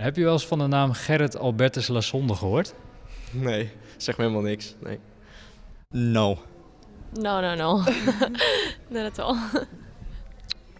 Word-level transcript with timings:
Heb 0.00 0.16
je 0.16 0.22
wel 0.22 0.32
eens 0.32 0.46
van 0.46 0.58
de 0.58 0.66
naam 0.66 0.92
Gerrit 0.92 1.38
Albertus 1.38 1.88
Lassonde 1.88 2.34
gehoord? 2.34 2.74
Nee, 3.30 3.70
zeg 3.96 4.16
me 4.16 4.22
helemaal 4.22 4.44
niks. 4.44 4.74
Nee. 4.82 4.98
No. 5.88 6.38
No, 7.12 7.40
no, 7.40 7.54
no. 7.54 7.82
Not 8.88 9.04
at 9.04 9.18
all. 9.18 9.36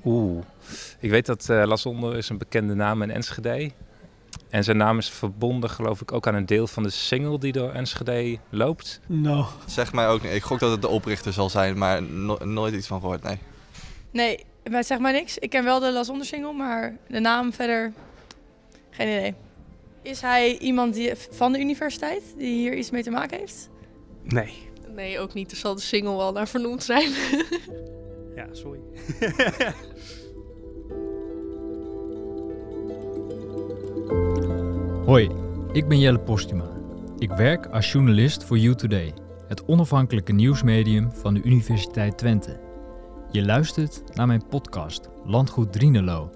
Oeh, 0.04 0.44
ik 0.98 1.10
weet 1.10 1.26
dat 1.26 1.48
uh, 1.50 1.62
Lasonde 1.66 2.16
is 2.16 2.28
een 2.28 2.38
bekende 2.38 2.74
naam 2.74 3.02
in 3.02 3.10
Enschede. 3.10 3.70
En 4.50 4.64
zijn 4.64 4.76
naam 4.76 4.98
is 4.98 5.10
verbonden, 5.10 5.71
geloof 5.71 6.00
ik, 6.00 6.12
ook 6.12 6.26
aan 6.26 6.34
een 6.34 6.46
deel 6.46 6.66
van 6.66 6.82
de 6.82 6.90
single 6.90 7.38
die 7.38 7.52
door 7.52 7.71
Enschede 7.71 8.38
loopt. 8.50 9.00
No. 9.06 9.46
Zeg 9.66 9.92
mij 9.92 10.08
ook 10.08 10.22
niet. 10.22 10.32
Ik 10.32 10.42
gok 10.42 10.58
dat 10.58 10.71
het 10.71 10.82
de 10.82 10.88
oprichter 10.88 11.32
zal 11.32 11.50
zijn, 11.50 11.78
maar 11.78 12.02
no 12.02 12.38
nooit 12.44 12.74
iets 12.74 12.87
van 12.87 13.00
gehoord, 13.00 13.22
nee. 13.22 13.38
Nee, 14.10 14.44
maar 14.71 14.84
zeg 14.84 14.98
maar 14.98 15.12
niks. 15.12 15.38
Ik 15.38 15.50
ken 15.50 15.64
wel 15.64 15.80
de 15.80 15.92
Lasonde 15.92 16.24
single, 16.24 16.52
maar 16.52 16.96
de 17.09 17.20
naam 17.20 17.52
verder 17.52 17.92
geen 19.01 19.19
idee. 19.19 19.34
Is 20.02 20.20
hij 20.20 20.59
iemand 20.59 20.95
die, 20.95 21.12
van 21.30 21.52
de 21.52 21.60
universiteit 21.60 22.22
die 22.36 22.54
hier 22.54 22.77
iets 22.77 22.90
mee 22.90 23.02
te 23.02 23.10
maken 23.10 23.38
heeft? 23.38 23.70
Nee. 24.23 24.68
Nee, 24.95 25.18
ook 25.18 25.34
niet. 25.34 25.50
Er 25.50 25.56
zal 25.56 25.74
de 25.74 25.80
single 25.80 26.16
wel 26.16 26.32
naar 26.32 26.48
vernoemd 26.48 26.82
zijn. 26.82 27.10
ja, 28.36 28.46
sorry. 28.52 28.80
Hoi, 35.04 35.30
ik 35.73 35.88
ben 35.88 35.98
Jelle 35.98 36.20
Postuma. 36.20 36.78
Ik 37.18 37.30
werk 37.30 37.66
als 37.66 37.92
journalist 37.92 38.45
voor 38.45 38.59
You 38.59 38.74
Today, 38.74 39.14
het 39.48 39.64
onafhankelijke 39.64 40.32
nieuwsmedium 40.32 41.12
van 41.12 41.34
de 41.34 41.42
Universiteit 41.42 42.18
Twente. 42.18 42.60
Je 43.30 43.45
luistert 43.45 44.02
naar 44.14 44.26
mijn 44.26 44.46
podcast 44.48 45.09
Landgoed 45.24 45.73
Drienelo, 45.73 46.30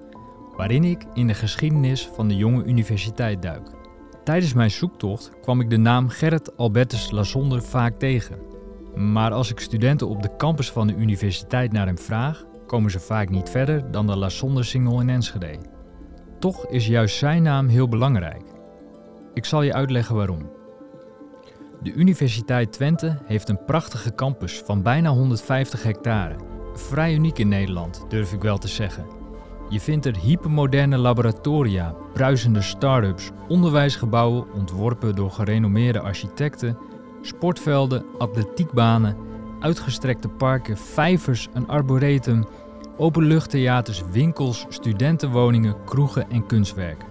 waarin 0.56 0.84
ik 0.84 1.04
in 1.14 1.26
de 1.26 1.34
geschiedenis 1.34 2.08
van 2.14 2.28
de 2.28 2.36
jonge 2.36 2.64
universiteit 2.64 3.42
duik. 3.42 3.70
Tijdens 4.24 4.52
mijn 4.52 4.70
zoektocht 4.70 5.30
kwam 5.40 5.60
ik 5.60 5.70
de 5.70 5.76
naam 5.76 6.08
Gerrit 6.08 6.56
Albertus 6.56 7.10
Lasonder 7.10 7.62
vaak 7.62 7.98
tegen. 7.98 8.38
Maar 8.95 9.32
als 9.32 9.51
ik 9.51 9.60
studenten 9.60 10.09
op 10.09 10.23
de 10.23 10.37
campus 10.37 10.70
van 10.70 10.87
de 10.87 10.95
universiteit 10.95 11.73
naar 11.73 11.87
hem 11.87 11.98
vraag, 11.98 12.45
komen 12.66 12.90
ze 12.90 13.01
vaak 13.01 13.30
niet 13.30 13.51
verder 13.51 13.90
dan 13.90 14.06
de 14.06 14.16
Lasonder-single 14.16 15.01
in 15.01 15.09
Enschede. 15.09 15.59
Toch 16.38 16.66
is 16.66 16.86
juist 16.86 17.16
zijn 17.16 17.42
naam 17.42 17.68
heel 17.68 17.88
belangrijk. 17.88 18.42
Ik 19.34 19.45
zal 19.45 19.62
je 19.62 19.73
uitleggen 19.73 20.14
waarom. 20.14 20.51
De 21.82 21.92
Universiteit 21.92 22.73
Twente 22.73 23.18
heeft 23.24 23.48
een 23.48 23.64
prachtige 23.64 24.14
campus 24.14 24.62
van 24.64 24.82
bijna 24.82 25.10
150 25.10 25.82
hectare. 25.82 26.36
Vrij 26.74 27.14
uniek 27.14 27.38
in 27.38 27.48
Nederland, 27.48 28.04
durf 28.09 28.32
ik 28.32 28.42
wel 28.42 28.59
te 28.59 28.68
zeggen. 28.68 29.23
Je 29.68 29.80
vindt 29.80 30.07
er 30.07 30.16
hypermoderne 30.16 30.96
laboratoria, 30.96 31.95
bruisende 32.12 32.62
start-ups, 32.62 33.30
onderwijsgebouwen 33.48 34.52
ontworpen 34.52 35.15
door 35.15 35.30
gerenommeerde 35.30 36.01
architecten, 36.01 36.79
sportvelden, 37.23 38.04
atletiekbanen, 38.18 39.16
uitgestrekte 39.60 40.29
parken, 40.29 40.76
vijvers, 40.76 41.48
een 41.52 41.68
arboretum, 41.68 42.46
openluchttheaters, 42.96 44.02
winkels, 44.10 44.66
studentenwoningen, 44.68 45.85
kroegen 45.85 46.30
en 46.30 46.46
kunstwerken. 46.46 47.09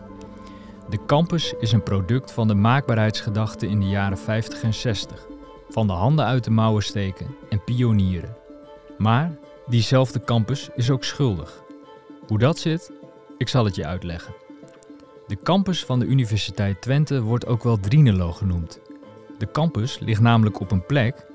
De 0.89 0.99
campus 1.05 1.53
is 1.59 1.71
een 1.71 1.83
product 1.83 2.31
van 2.31 2.47
de 2.47 2.55
maakbaarheidsgedachte 2.55 3.67
in 3.67 3.79
de 3.79 3.89
jaren 3.89 4.17
50 4.17 4.63
en 4.63 4.73
60, 4.73 5.27
van 5.69 5.87
de 5.87 5.93
handen 5.93 6.25
uit 6.25 6.43
de 6.43 6.51
mouwen 6.51 6.83
steken 6.83 7.35
en 7.49 7.63
pionieren. 7.63 8.35
Maar 8.97 9.31
diezelfde 9.67 10.23
campus 10.23 10.69
is 10.75 10.89
ook 10.89 11.03
schuldig. 11.03 11.62
Hoe 12.27 12.37
dat 12.39 12.57
zit? 12.57 12.91
Ik 13.37 13.47
zal 13.47 13.65
het 13.65 13.75
je 13.75 13.85
uitleggen. 13.85 14.33
De 15.27 15.37
campus 15.43 15.85
van 15.85 15.99
de 15.99 16.05
Universiteit 16.05 16.81
Twente 16.81 17.21
wordt 17.21 17.45
ook 17.45 17.63
wel 17.63 17.79
Drienelo 17.79 18.31
genoemd. 18.31 18.79
De 19.37 19.51
campus 19.51 19.99
ligt 19.99 20.21
namelijk 20.21 20.59
op 20.59 20.71
een 20.71 20.85
plek 20.85 21.25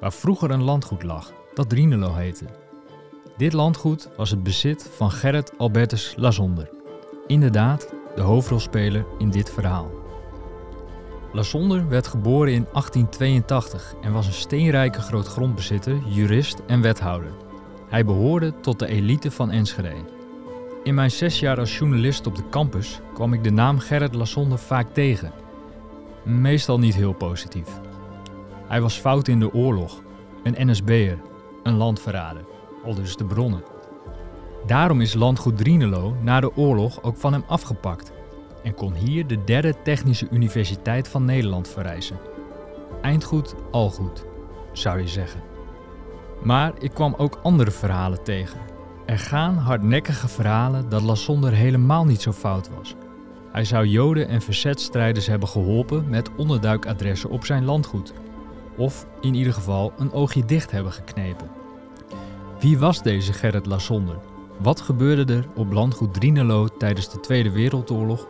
waar 0.00 0.12
vroeger 0.12 0.50
een 0.50 0.62
landgoed 0.62 1.02
lag, 1.02 1.32
dat 1.54 1.68
Drienelo 1.68 2.14
heette. 2.14 2.44
Dit 3.36 3.52
landgoed 3.52 4.08
was 4.16 4.30
het 4.30 4.42
bezit 4.42 4.90
van 4.96 5.10
Gerrit 5.10 5.58
Albertus 5.58 6.14
Lazonder. 6.16 6.70
Inderdaad, 7.26 7.94
de 8.14 8.22
hoofdrolspeler 8.22 9.06
in 9.18 9.30
dit 9.30 9.50
verhaal. 9.50 9.90
Lazonder 11.32 11.88
werd 11.88 12.06
geboren 12.06 12.52
in 12.52 12.66
1882 12.72 13.94
en 14.02 14.12
was 14.12 14.26
een 14.26 14.32
steenrijke 14.32 15.00
grootgrondbezitter, 15.00 15.98
jurist 16.06 16.58
en 16.66 16.80
wethouder. 16.80 17.32
Hij 17.88 18.04
behoorde 18.04 18.60
tot 18.60 18.78
de 18.78 18.86
elite 18.86 19.30
van 19.30 19.50
Enschede. 19.50 20.15
In 20.86 20.94
mijn 20.94 21.10
zes 21.10 21.40
jaar 21.40 21.58
als 21.58 21.78
journalist 21.78 22.26
op 22.26 22.36
de 22.36 22.48
campus 22.50 23.00
kwam 23.14 23.32
ik 23.32 23.44
de 23.44 23.50
naam 23.50 23.78
Gerrit 23.78 24.14
Lassonde 24.14 24.56
vaak 24.56 24.94
tegen. 24.94 25.32
Meestal 26.24 26.78
niet 26.78 26.94
heel 26.94 27.12
positief. 27.12 27.68
Hij 28.68 28.80
was 28.80 28.98
fout 28.98 29.28
in 29.28 29.40
de 29.40 29.52
oorlog, 29.52 30.02
een 30.42 30.70
NSB'er, 30.70 31.18
een 31.62 31.76
landverrader, 31.76 32.44
al 32.84 32.94
dus 32.94 33.16
de 33.16 33.24
bronnen. 33.24 33.62
Daarom 34.66 35.00
is 35.00 35.14
landgoed 35.14 35.58
Drienelo 35.58 36.16
na 36.22 36.40
de 36.40 36.56
oorlog 36.56 37.02
ook 37.02 37.16
van 37.16 37.32
hem 37.32 37.44
afgepakt 37.46 38.12
en 38.62 38.74
kon 38.74 38.94
hier 38.94 39.26
de 39.26 39.44
derde 39.44 39.74
Technische 39.82 40.28
Universiteit 40.30 41.08
van 41.08 41.24
Nederland 41.24 41.68
verrijzen. 41.68 42.18
Eindgoed, 43.02 43.54
al 43.70 43.90
goed, 43.90 44.24
zou 44.72 45.00
je 45.00 45.08
zeggen. 45.08 45.40
Maar 46.42 46.72
ik 46.78 46.90
kwam 46.90 47.14
ook 47.16 47.38
andere 47.42 47.70
verhalen 47.70 48.22
tegen. 48.22 48.75
Er 49.06 49.18
gaan 49.18 49.56
hardnekkige 49.56 50.28
verhalen 50.28 50.88
dat 50.88 51.02
Lassonder 51.02 51.52
helemaal 51.52 52.04
niet 52.04 52.22
zo 52.22 52.32
fout 52.32 52.70
was. 52.76 52.94
Hij 53.52 53.64
zou 53.64 53.86
Joden 53.86 54.28
en 54.28 54.42
verzetstrijders 54.42 55.26
hebben 55.26 55.48
geholpen 55.48 56.08
met 56.08 56.30
onderduikadressen 56.36 57.30
op 57.30 57.44
zijn 57.44 57.64
landgoed. 57.64 58.12
Of 58.76 59.06
in 59.20 59.34
ieder 59.34 59.52
geval 59.52 59.92
een 59.98 60.12
oogje 60.12 60.44
dicht 60.44 60.70
hebben 60.70 60.92
geknepen. 60.92 61.50
Wie 62.60 62.78
was 62.78 63.02
deze 63.02 63.32
Gerrit 63.32 63.66
Lassonder? 63.66 64.18
Wat 64.58 64.80
gebeurde 64.80 65.34
er 65.34 65.46
op 65.54 65.72
landgoed 65.72 66.14
Drienelo 66.14 66.68
tijdens 66.68 67.10
de 67.10 67.20
Tweede 67.20 67.50
Wereldoorlog? 67.50 68.26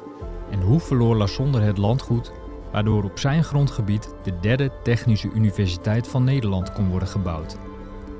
En 0.50 0.60
hoe 0.60 0.80
verloor 0.80 1.16
Lassonder 1.16 1.62
het 1.62 1.78
landgoed, 1.78 2.32
waardoor 2.72 3.04
op 3.04 3.18
zijn 3.18 3.44
grondgebied 3.44 4.14
de 4.22 4.32
derde 4.40 4.70
Technische 4.82 5.30
Universiteit 5.34 6.08
van 6.08 6.24
Nederland 6.24 6.72
kon 6.72 6.88
worden 6.88 7.08
gebouwd? 7.08 7.56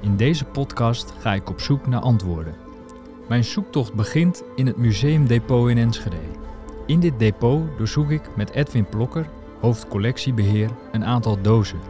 In 0.07 0.17
deze 0.17 0.45
podcast 0.45 1.13
ga 1.19 1.35
ik 1.35 1.49
op 1.49 1.61
zoek 1.61 1.87
naar 1.87 2.01
antwoorden. 2.01 2.55
Mijn 3.29 3.45
zoektocht 3.45 3.95
begint 3.95 4.43
in 4.55 4.67
het 4.67 4.77
Museumdepot 4.77 5.69
in 5.69 5.79
Enschede. 5.79 6.17
In 6.87 7.01
dit 7.01 7.19
depot 7.19 7.79
doorzoek 7.79 8.11
ik 8.11 8.37
met 8.37 8.51
Edwin 8.51 8.89
Plokker, 8.89 9.29
hoofdcollectiebeheer, 9.61 10.71
een 10.93 11.05
aantal 11.05 11.43
dozen, 11.43 11.81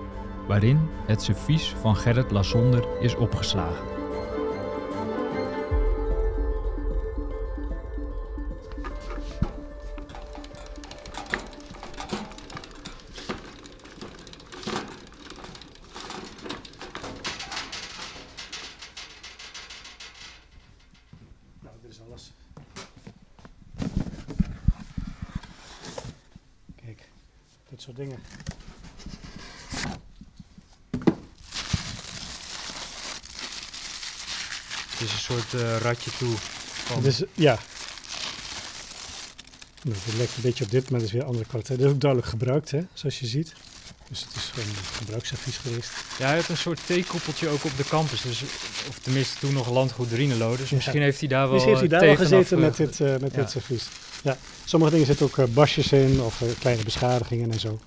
waarin 0.48 0.80
het 1.06 1.22
servies 1.22 1.74
van 1.80 1.96
Gerrit 1.96 2.30
Lassonder 2.30 2.84
is 3.00 3.16
opgeslagen. 3.16 3.95
Eh. 36.20 36.28
Van... 36.86 37.02
Dus 37.02 37.22
ja. 37.34 37.58
Nou, 39.82 39.96
het 40.04 40.14
lijkt 40.16 40.36
een 40.36 40.42
beetje 40.42 40.64
op 40.64 40.70
dit, 40.70 40.90
maar 40.90 40.98
het 41.00 41.08
is 41.08 41.12
weer 41.14 41.22
een 41.22 41.28
andere 41.28 41.46
kwaliteit. 41.46 41.78
Dit 41.78 41.86
is 41.88 41.94
ook 41.94 42.00
duidelijk 42.00 42.30
gebruikt, 42.30 42.70
hè, 42.70 42.80
zoals 42.92 43.20
je 43.20 43.26
ziet. 43.26 43.52
Dus 44.08 44.20
het 44.24 44.34
is 44.34 44.42
gewoon 44.42 44.68
een 44.68 44.74
gebruiksadvies 44.92 45.56
geweest. 45.56 45.90
Ja, 46.18 46.26
hij 46.26 46.34
heeft 46.34 46.48
een 46.48 46.56
soort 46.56 46.80
theekoppeltje 46.86 47.48
ook 47.48 47.64
op 47.64 47.76
de 47.76 47.84
campus. 47.84 48.20
Dus, 48.22 48.42
of 48.88 48.98
tenminste 49.02 49.38
toen 49.38 49.52
nog 49.52 49.70
landgoed 49.70 50.08
Drienelo. 50.08 50.56
Dus 50.56 50.68
Ja. 50.70 50.76
misschien 50.76 51.02
heeft 51.02 51.18
hij 51.20 51.28
daar 51.28 51.48
wel 51.48 51.56
Dus 51.56 51.64
heeft 51.64 51.76
hij 51.80 51.84
eh, 51.84 51.90
daar 51.90 52.00
wel 52.00 52.16
thee 52.16 52.24
gezeten 52.26 52.58
vanaf, 52.58 52.78
met 52.78 52.88
eh, 52.90 52.96
dit, 52.98 53.00
eh, 53.14 53.20
met 53.22 53.34
ja. 53.34 53.40
dit 53.40 53.50
servies. 53.50 53.88
Ja, 54.22 54.36
sommige 54.64 54.92
dingen 54.92 55.06
zitten 55.06 55.26
ook 55.26 55.38
eh, 55.38 55.44
basjes 55.44 55.92
in 55.92 56.20
of 56.20 56.42
eh, 56.42 56.48
kleine 56.58 56.82
beschadigingen 56.84 57.52
en 57.52 57.60
zo. 57.60 57.80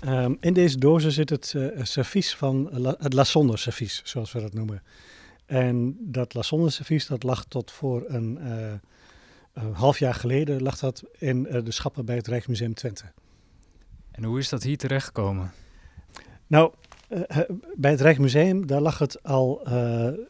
Ehm, 0.00 0.34
in 0.40 0.52
deze 0.52 0.78
dozen 0.78 1.12
zit 1.12 1.30
het 1.30 1.54
eh, 1.56 1.62
servies 1.82 2.34
van 2.34 2.68
La- 2.72 2.96
het 2.98 3.12
Lassonder 3.12 3.58
servies, 3.58 4.00
zoals 4.04 4.32
we 4.32 4.40
dat 4.40 4.52
noemen. 4.54 4.82
En 5.50 5.96
dat 6.00 6.34
Lassonder 6.34 6.72
servies, 6.72 7.06
dat 7.06 7.22
lag 7.22 7.44
tot 7.44 7.70
voor 7.70 8.04
een, 8.06 8.38
eh, 8.38 8.72
een 9.52 9.72
half 9.72 9.98
jaar 9.98 10.14
geleden, 10.14 10.62
lag 10.62 10.78
dat 10.78 11.02
in 11.18 11.46
eh, 11.46 11.64
de 11.64 11.70
schappen 11.70 12.04
bij 12.04 12.16
het 12.16 12.26
Rijksmuseum 12.26 12.74
Twente. 12.74 13.04
En 14.10 14.24
hoe 14.24 14.38
is 14.38 14.48
dat 14.48 14.62
hier 14.62 14.76
terechtgekomen? 14.76 15.52
Nou, 16.46 16.72
eh, 17.08 17.38
bij 17.76 17.90
het 17.90 18.00
Rijksmuseum, 18.00 18.66
daar 18.66 18.80
lag 18.80 18.98
het 18.98 19.22
al 19.22 19.68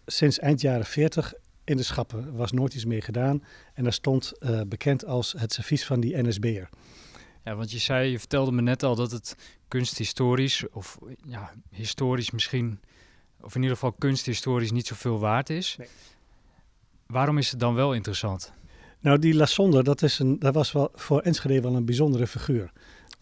sinds 0.06 0.38
eind 0.38 0.60
jaren 0.60 0.86
40 0.86 1.34
in 1.64 1.76
de 1.76 1.82
schappen. 1.82 2.36
was 2.36 2.52
nooit 2.52 2.74
iets 2.74 2.84
mee 2.84 3.00
gedaan. 3.00 3.44
En 3.74 3.84
dat 3.84 3.94
stond 3.94 4.32
bekend 4.68 5.04
als 5.04 5.34
het 5.38 5.52
servies 5.52 5.86
van 5.86 6.00
die 6.00 6.22
NSB'er. 6.22 6.68
Ja, 7.44 7.54
want 7.54 7.72
je 7.72 7.78
zei, 7.78 8.10
je 8.10 8.18
vertelde 8.18 8.52
me 8.52 8.62
net 8.62 8.82
al 8.82 8.94
dat 8.94 9.10
het 9.10 9.36
kunsthistorisch, 9.68 10.68
of 10.70 10.98
ja, 11.26 11.52
historisch 11.70 12.30
misschien, 12.30 12.80
of 13.42 13.54
in 13.54 13.60
ieder 13.60 13.76
geval 13.76 13.92
kunsthistorisch 13.92 14.70
niet 14.70 14.86
zoveel 14.86 15.18
waard 15.18 15.50
is. 15.50 15.74
Nee. 15.78 15.88
Waarom 17.06 17.38
is 17.38 17.50
het 17.50 17.60
dan 17.60 17.74
wel 17.74 17.94
interessant? 17.94 18.52
Nou, 19.00 19.18
die 19.18 19.34
Lassonder, 19.34 19.84
dat, 19.84 20.02
is 20.02 20.18
een, 20.18 20.38
dat 20.38 20.54
was 20.54 20.72
wel 20.72 20.90
voor 20.94 21.20
Enschede 21.20 21.60
wel 21.60 21.74
een 21.74 21.84
bijzondere 21.84 22.26
figuur. 22.26 22.72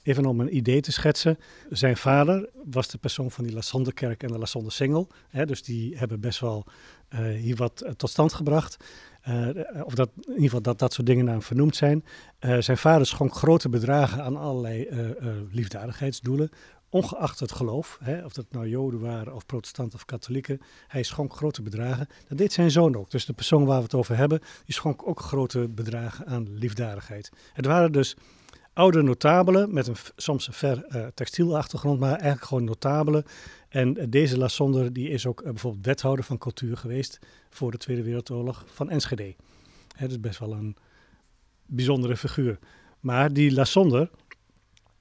Even 0.03 0.26
om 0.26 0.41
een 0.41 0.56
idee 0.56 0.81
te 0.81 0.93
schetsen. 0.93 1.38
Zijn 1.70 1.97
vader 1.97 2.49
was 2.65 2.88
de 2.88 2.99
persoon 2.99 3.31
van 3.31 3.44
die 3.44 3.53
Lassonderkerk 3.53 4.23
en 4.23 4.32
de 4.32 4.38
Lassonder 4.38 4.73
Singel. 4.73 5.09
dus 5.44 5.62
die 5.62 5.97
hebben 5.97 6.20
best 6.20 6.41
wel 6.41 6.65
uh, 7.11 7.20
hier 7.20 7.56
wat 7.56 7.82
uh, 7.85 7.91
tot 7.91 8.11
stand 8.11 8.32
gebracht. 8.32 8.76
Uh, 9.29 9.49
of 9.85 9.94
dat, 9.94 10.11
in 10.17 10.23
ieder 10.26 10.43
geval 10.43 10.62
dat 10.62 10.79
dat 10.79 10.93
soort 10.93 11.06
dingen 11.06 11.25
naar 11.25 11.35
hem 11.35 11.43
vernoemd 11.43 11.76
zijn. 11.76 12.05
zijn 12.59 12.79
vader 12.79 13.06
schonk 13.06 13.35
grote 13.35 13.69
bedragen 13.69 14.23
aan 14.23 14.37
allerlei 14.37 14.88
liefdadigheidsdoelen 15.50 16.50
ongeacht 16.90 17.40
het 17.40 17.52
geloof, 17.52 17.99
hè, 18.02 18.25
of 18.25 18.32
dat 18.32 18.46
nou 18.50 18.69
Joden 18.69 19.00
waren 19.00 19.35
of 19.35 19.46
protestanten 19.46 19.99
of 19.99 20.05
katholieken, 20.05 20.61
hij 20.87 21.02
schonk 21.02 21.35
grote 21.35 21.62
bedragen. 21.62 22.08
Dat 22.29 22.38
deed 22.38 22.52
zijn 22.52 22.70
zoon 22.70 22.96
ook. 22.96 23.11
Dus 23.11 23.26
de 23.26 23.32
persoon 23.32 23.64
waar 23.64 23.76
we 23.76 23.82
het 23.82 23.94
over 23.94 24.17
hebben, 24.17 24.40
die 24.64 24.75
schonk 24.75 25.08
ook 25.08 25.20
grote 25.20 25.69
bedragen 25.69 26.26
aan 26.26 26.58
liefdadigheid. 26.58 27.31
Het 27.52 27.67
waren 27.67 27.93
dus 27.93 28.17
oude 28.73 29.02
notabelen 29.02 29.75
met 29.75 29.87
een, 29.87 29.96
soms 30.17 30.46
een 30.46 30.52
ver 30.52 30.85
uh, 30.88 31.06
textielachtergrond, 31.14 32.00
maar 32.00 32.11
eigenlijk 32.11 32.44
gewoon 32.44 32.64
notabelen. 32.64 33.25
En 33.69 33.99
uh, 33.99 34.05
deze 34.08 34.38
Lassonder 34.38 34.93
die 34.93 35.08
is 35.08 35.26
ook 35.26 35.41
uh, 35.41 35.50
bijvoorbeeld 35.50 35.87
wethouder 35.87 36.25
van 36.25 36.38
cultuur 36.38 36.76
geweest 36.76 37.19
voor 37.50 37.70
de 37.70 37.76
Tweede 37.79 38.02
Wereldoorlog 38.02 38.64
van 38.67 38.91
Enschede. 38.91 39.34
Het 39.96 40.11
is 40.11 40.20
best 40.20 40.38
wel 40.38 40.52
een 40.52 40.76
bijzondere 41.67 42.17
figuur. 42.17 42.58
Maar 43.00 43.32
die 43.32 43.52
Lassonder, 43.52 44.11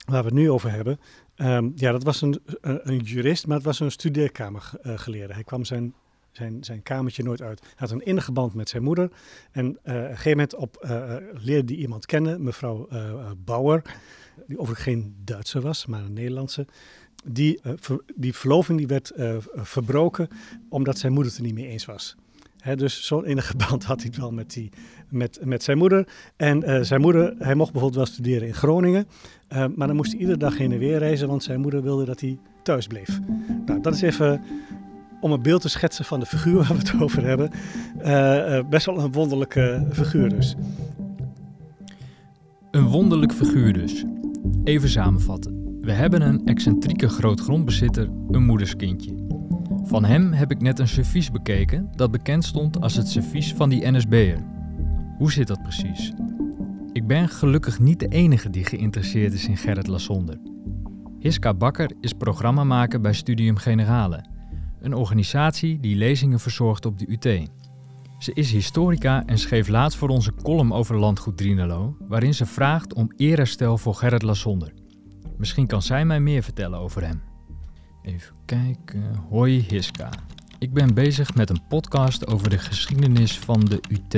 waar 0.06 0.22
we 0.22 0.28
het 0.28 0.38
nu 0.38 0.52
over 0.52 0.72
hebben, 0.72 1.00
Um, 1.38 1.72
ja, 1.76 1.92
dat 1.92 2.04
was 2.04 2.22
een, 2.22 2.40
een, 2.62 2.98
jurist, 2.98 3.48
maar 3.48 3.56
het 3.56 3.66
was 3.66 3.80
een 3.80 3.92
studeerkamergeleerde. 3.92 5.34
Hij 5.34 5.44
kwam 5.44 5.66
zijn, 5.66 5.94
zijn, 6.32 6.64
zijn 6.64 6.84
kamertje 6.84 7.24
nooit 7.24 7.42
uit. 7.42 7.60
Hij 7.62 7.72
had 7.76 7.92
een 7.92 8.06
innige 8.06 8.32
band 8.32 8.54
met 8.54 8.70
zijn 8.70 8.84
moeder. 8.84 9.12
En 9.52 9.66
uh, 9.66 9.72
op 9.72 9.86
een 9.86 10.06
gegeven 10.08 10.30
moment 10.30 10.56
op, 10.56 10.88
leerde 11.34 11.74
hij 11.74 11.82
iemand 11.82 12.06
kennen, 12.06 12.44
mevrouw 12.44 12.88
uh, 12.92 13.32
Bauer, 13.46 13.82
die 14.48 14.60
overigens 14.60 14.88
geen 14.88 15.16
Duitser 15.24 15.62
was, 15.62 15.86
maar 15.86 16.04
een 16.04 16.14
Nederlandse. 16.14 16.66
Die, 17.26 17.62
die 18.16 18.36
verloving 18.36 18.78
die 18.78 18.88
werd 18.88 19.12
verbroken 19.56 20.28
omdat 20.70 20.98
zijn 20.98 21.14
moeder 21.14 21.32
het 21.32 21.42
er 21.42 21.46
niet 21.48 21.56
mee 21.56 21.68
eens 21.68 21.86
was. 21.86 22.16
He, 22.68 22.76
dus 22.76 23.06
zo'n 23.06 23.26
innige 23.26 23.56
band 23.68 23.84
had 23.84 24.02
hij 24.02 24.12
wel 24.18 24.32
met, 24.32 24.54
die, 24.54 24.70
met, 25.10 25.40
met 25.44 25.64
zijn 25.64 25.78
moeder. 25.78 26.08
En 26.36 26.70
uh, 26.70 26.82
zijn 26.82 27.02
moeder, 27.02 27.34
hij 27.40 27.56
mocht 27.56 27.72
bijvoorbeeld 27.72 28.06
wel 28.06 28.14
studeren 28.14 28.48
in 28.48 28.54
Groningen. 28.54 29.08
Uh, 29.54 29.66
maar 29.76 29.88
dan 29.88 29.96
moest 29.96 30.12
hij 30.12 30.20
iedere 30.20 30.38
dag 30.38 30.58
heen 30.58 30.72
en 30.72 30.80
weer 30.80 30.98
reizen, 30.98 31.28
want 31.28 31.44
zijn 31.44 31.60
moeder 31.60 31.84
wilde 31.84 32.06
dat 32.06 32.20
hij 32.20 32.38
thuis 32.64 32.88
bleef. 32.88 33.20
Nou, 33.66 33.82
dat 33.82 33.94
is 33.94 34.02
even 34.02 34.42
om 35.22 35.32
een 35.32 35.42
beeld 35.42 35.62
te 35.62 35.70
schetsen 35.70 36.06
van 36.06 36.20
de 36.20 36.26
figuur 36.26 36.56
waar 36.64 36.68
we 36.68 36.78
het 36.78 37.02
over 37.02 37.24
hebben. 37.26 37.52
Uh, 38.06 38.70
best 38.70 38.86
wel 38.86 39.00
een 39.00 39.12
wonderlijke 39.12 39.88
figuur 39.92 40.30
dus. 40.30 40.56
Een 42.72 42.88
wonderlijk 42.88 43.34
figuur 43.34 43.74
dus. 43.74 44.04
Even 44.64 44.90
samenvatten. 44.90 45.80
We 45.82 45.92
hebben 45.92 46.22
een 46.22 46.46
excentrieke 46.46 47.10
grootgrondbezitter, 47.10 48.10
een 48.32 48.46
moederskindje. 48.46 49.27
Van 49.88 50.06
hem 50.06 50.34
heb 50.34 50.52
ik 50.52 50.62
net 50.62 50.80
een 50.80 50.88
servies 50.88 51.32
bekeken 51.32 51.90
dat 51.96 52.12
bekend 52.12 52.44
stond 52.44 52.82
als 52.82 52.96
het 52.96 53.08
servies 53.08 53.54
van 53.54 53.70
die 53.70 53.92
NSB'er. 53.92 54.44
Hoe 55.18 55.32
zit 55.32 55.48
dat 55.48 55.62
precies? 55.62 56.14
Ik 56.92 57.08
ben 57.08 57.30
gelukkig 57.30 57.80
niet 57.80 58.00
de 58.00 58.08
enige 58.08 58.50
die 58.50 58.66
geïnteresseerd 58.66 59.34
is 59.34 59.48
in 59.48 59.58
Gerrit 59.58 59.88
Lassonder. 59.88 60.40
Hiska 61.20 61.54
Bakker 61.54 61.92
is 62.02 62.14
programmamaker 62.14 63.02
bij 63.02 63.14
Studium 63.14 63.58
Generale, 63.58 64.26
een 64.80 64.94
organisatie 64.94 65.80
die 65.80 65.96
lezingen 65.96 66.40
verzorgt 66.40 66.86
op 66.86 67.00
de 67.00 67.10
UT. 67.10 67.50
Ze 68.18 68.34
is 68.34 68.52
historica 68.52 69.26
en 69.26 69.38
schreef 69.38 69.68
laatst 69.68 69.98
voor 69.98 70.10
onze 70.10 70.34
column 70.34 70.74
over 70.74 70.98
landgoed 70.98 71.38
Drinelo, 71.38 71.98
waarin 72.00 72.34
ze 72.34 72.46
vraagt 72.46 72.94
om 72.94 73.12
eerherstel 73.16 73.78
voor 73.78 73.94
Gerrit 73.96 74.22
Lassonder. 74.22 74.74
Misschien 75.38 75.68
kan 75.68 75.82
zij 75.82 76.06
mij 76.06 76.20
meer 76.20 76.44
vertellen 76.44 76.80
over 76.80 77.06
hem. 77.06 77.22
Even 78.08 78.36
kijken. 78.46 79.16
Hoi 79.30 79.66
Hiska. 79.70 80.10
Ik 80.60 80.74
ben 80.74 80.94
bezig 80.94 81.36
met 81.36 81.50
een 81.50 81.68
podcast 81.68 82.28
over 82.28 82.50
de 82.50 82.58
geschiedenis 82.58 83.40
van 83.40 83.60
de 83.60 83.80
UT. 83.90 84.12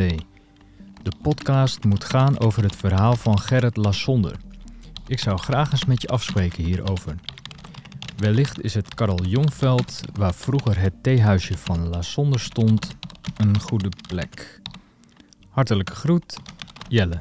De 1.04 1.12
podcast 1.22 1.84
moet 1.84 2.04
gaan 2.04 2.40
over 2.40 2.64
het 2.64 2.76
verhaal 2.76 3.16
van 3.16 3.40
Gerrit 3.40 3.78
Lassonder. 3.78 4.36
Ik 5.08 5.20
zou 5.20 5.38
graag 5.38 5.72
eens 5.72 5.86
met 5.86 6.02
je 6.02 6.08
afspreken 6.08 6.64
hierover. 6.64 7.16
Wellicht 8.18 8.62
is 8.62 8.74
het 8.74 8.94
Karel 8.94 9.26
Jongveld, 9.26 10.02
waar 10.14 10.34
vroeger 10.34 10.80
het 10.80 10.94
theehuisje 11.04 11.58
van 11.58 11.88
Lassonder 11.88 12.40
stond, 12.40 12.96
een 13.38 13.60
goede 13.60 13.90
plek. 14.08 14.62
Hartelijke 15.50 15.96
groet, 15.96 16.38
Jelle. 16.88 17.18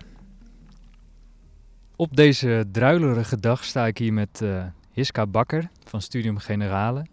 Op 1.97 2.17
deze 2.17 2.69
druilerige 2.73 3.41
dag 3.41 3.65
sta 3.65 3.87
ik 3.87 3.99
hier 3.99 4.13
met 4.13 4.41
uh, 4.43 4.65
Hiska 4.99 5.27
Bakker 5.27 5.71
van 5.85 6.03
Studium 6.03 6.39
Generale. 6.39 7.07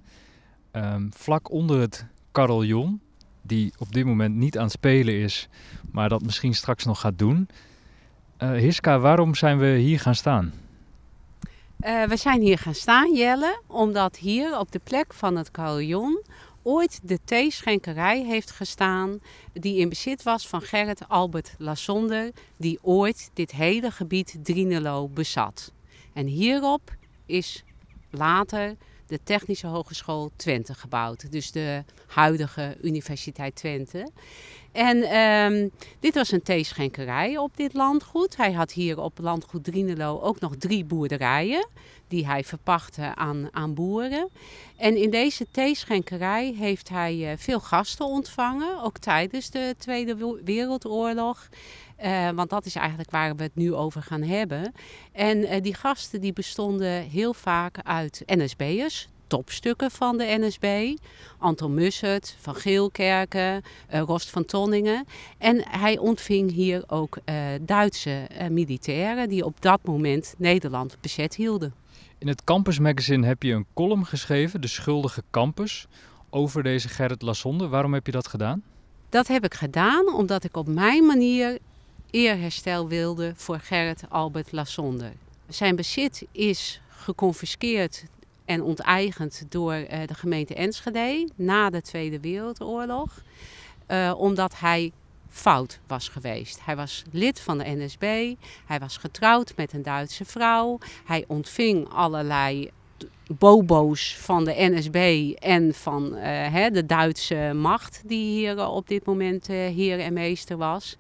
Um, 0.72 1.10
vlak 1.14 1.52
onder 1.52 1.80
het 1.80 2.06
carillon, 2.32 3.02
die 3.42 3.74
op 3.78 3.94
dit 3.94 4.06
moment 4.06 4.36
niet 4.36 4.58
aan 4.58 4.64
het 4.64 4.72
spelen 4.72 5.14
is, 5.14 5.48
maar 5.92 6.10
dat 6.10 6.22
misschien 6.22 6.54
straks 6.54 6.86
nog 6.86 7.00
gaat 7.00 7.20
doen. 7.20 7.50
Uh, 8.44 8.52
Hiska, 8.52 9.00
waarom 9.00 9.36
zijn 9.36 9.58
we 9.58 9.68
hier 9.68 10.00
gaan 10.00 10.16
staan? 10.16 10.54
Uh, 11.80 12.04
we 12.04 12.16
zijn 12.18 12.42
hier 12.42 12.58
gaan 12.58 12.76
staan, 12.76 13.14
Jelle, 13.14 13.62
omdat 13.68 14.18
hier 14.18 14.60
op 14.60 14.72
de 14.72 14.82
plek 14.84 15.14
van 15.14 15.36
het 15.36 15.52
carillon 15.52 16.24
ooit 16.64 17.00
de 17.04 17.20
theeschenkerij 17.26 18.24
heeft 18.24 18.52
gestaan 18.52 19.20
die 19.54 19.80
in 19.80 19.90
bezit 19.90 20.24
was 20.24 20.48
van 20.48 20.62
Gerrit 20.62 21.08
Albert 21.08 21.56
Lassonder, 21.58 22.32
die 22.58 22.80
ooit 22.82 23.30
dit 23.34 23.52
hele 23.52 23.92
gebied 23.92 24.38
Drinelo 24.44 25.08
bezat. 25.08 25.72
En 26.14 26.26
hierop 26.26 26.94
is 27.26 27.64
later 28.18 28.76
de 29.08 29.20
Technische 29.24 29.68
Hogeschool 29.68 30.32
Twente 30.36 30.74
gebouwd. 30.74 31.32
Dus 31.32 31.52
de 31.52 31.84
huidige 32.08 32.78
Universiteit 32.82 33.56
Twente. 33.56 34.10
En 34.72 35.18
um, 35.18 35.72
dit 36.00 36.16
was 36.16 36.32
een 36.32 36.44
theeschenkerij 36.44 37.38
op 37.38 37.58
dit 37.58 37.74
landgoed. 37.74 38.38
Hij 38.38 38.52
had 38.52 38.72
hier 38.72 39.00
op 39.00 39.18
landgoed 39.22 39.64
Drienelo 39.64 40.20
ook 40.20 40.40
nog 40.40 40.56
drie 40.58 40.86
boerderijen 40.86 41.68
die 42.08 42.26
hij 42.26 42.44
verpachtte 42.44 43.16
aan, 43.16 43.48
aan 43.52 43.74
boeren. 43.74 44.30
En 44.78 44.98
in 44.98 45.10
deze 45.10 45.48
theeschenkerij 45.52 46.54
heeft 46.58 46.90
hij 46.90 47.16
uh, 47.16 47.32
veel 47.38 47.60
gasten 47.60 48.06
ontvangen, 48.06 48.84
ook 48.84 48.98
tijdens 48.98 49.50
de 49.50 49.76
Tweede 49.78 50.40
Wereldoorlog. 50.44 51.48
Uh, 52.04 52.30
want 52.30 52.50
dat 52.50 52.66
is 52.66 52.76
eigenlijk 52.76 53.12
waar 53.12 53.36
we 53.36 53.44
het 53.44 53.56
nu 53.56 53.74
over 53.74 54.02
gaan 54.02 54.22
hebben. 54.22 54.74
En 55.12 55.38
uh, 55.38 55.62
die 55.62 55.74
gasten 55.74 56.22
die 56.22 56.34
bestonden 56.34 57.04
heel 57.04 57.34
vaak 57.34 57.78
uit 57.84 58.24
NSB'ers, 58.26 59.08
topstukken 59.28 59.92
van 59.92 60.18
de 60.18 60.36
NSB. 60.40 60.98
Anton 61.38 61.74
Mussert, 61.74 62.36
Van 62.40 62.56
Geelkerken, 62.56 63.62
uh, 63.94 64.00
Rost 64.00 64.30
van 64.30 64.46
Tonningen. 64.46 65.06
En 65.38 65.64
hij 65.68 65.98
ontving 65.98 66.52
hier 66.52 66.84
ook 66.88 67.18
Duitse 67.62 68.28
militairen 68.50 69.30
die 69.30 69.46
op 69.46 69.62
dat 69.62 69.80
moment 69.84 70.36
Nederland 70.38 70.98
bezet 71.02 71.36
hielden. 71.36 71.74
In 72.18 72.28
het 72.28 72.44
Campus 72.44 72.80
Magazine 72.80 73.28
heb 73.28 73.44
je 73.44 73.54
een 73.54 73.66
column 73.74 74.06
geschreven, 74.06 74.62
De 74.62 74.68
Schuldige 74.68 75.24
Campus, 75.32 75.88
over 76.30 76.64
deze 76.64 76.88
Gerrit 76.88 77.22
Lassonde. 77.22 77.68
Waarom 77.68 77.94
heb 77.94 78.06
je 78.06 78.12
dat 78.12 78.28
gedaan? 78.28 78.64
Dat 79.10 79.28
heb 79.28 79.44
ik 79.44 79.54
gedaan 79.54 80.14
omdat 80.14 80.44
ik 80.44 80.58
op 80.58 80.68
mijn 80.68 81.06
manier 81.06 81.60
eerherstel 82.16 82.88
wilde 82.88 83.34
voor 83.36 83.60
Gerrit 83.60 84.04
Albert 84.10 84.52
Lassonde. 84.52 85.12
Zijn 85.48 85.76
bezit 85.76 86.26
is 86.32 86.82
geconfiskeerd 86.88 88.04
en 88.46 88.64
onteigend 88.64 89.46
door 89.50 89.74
uh, 89.74 89.88
de 90.06 90.14
gemeente 90.14 90.56
Enschede 90.56 91.30
na 91.36 91.70
de 91.70 91.82
Tweede 91.82 92.20
Wereldoorlog. 92.20 93.24
Uh, 93.92 94.14
omdat 94.18 94.60
hij 94.60 94.92
fout 95.30 95.80
was 95.88 96.10
geweest. 96.10 96.60
Hij 96.66 96.76
was 96.76 97.04
lid 97.12 97.40
van 97.40 97.58
de 97.58 97.64
NSB, 97.68 98.36
hij 98.66 98.80
was 98.80 98.98
getrouwd 98.98 99.54
met 99.56 99.74
een 99.74 99.84
Duitse 99.84 100.26
vrouw, 100.26 100.78
hij 101.06 101.24
ontving 101.28 101.90
allerlei 101.90 102.72
bobo's 103.28 104.18
van 104.18 104.46
de 104.46 104.54
NSB 104.58 105.32
en 105.40 105.74
van 105.74 106.16
uh, 106.16 106.22
hè, 106.24 106.70
de 106.70 106.86
Duitse 106.86 107.52
macht 107.56 108.02
die 108.06 108.38
hier 108.38 108.68
op 108.68 108.88
dit 108.88 109.06
moment 109.06 109.50
uh, 109.50 109.56
heer 109.56 110.00
en 110.00 110.14
meester 110.14 110.58
was. 110.58 110.98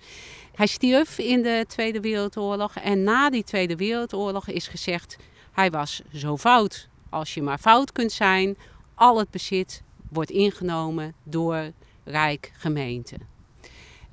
Hij 0.55 0.67
stierf 0.67 1.17
in 1.17 1.41
de 1.41 1.65
Tweede 1.67 2.00
Wereldoorlog 2.00 2.75
en 2.75 3.03
na 3.03 3.29
die 3.29 3.43
Tweede 3.43 3.75
Wereldoorlog 3.75 4.47
is 4.47 4.67
gezegd: 4.67 5.17
hij 5.51 5.71
was 5.71 6.01
zo 6.13 6.38
fout 6.38 6.89
als 7.09 7.33
je 7.33 7.41
maar 7.41 7.57
fout 7.57 7.91
kunt 7.91 8.12
zijn. 8.12 8.57
Al 8.93 9.17
het 9.19 9.29
bezit 9.29 9.81
wordt 10.09 10.29
ingenomen 10.31 11.13
door 11.24 11.71
Rijk 12.03 12.51
gemeente. 12.57 13.15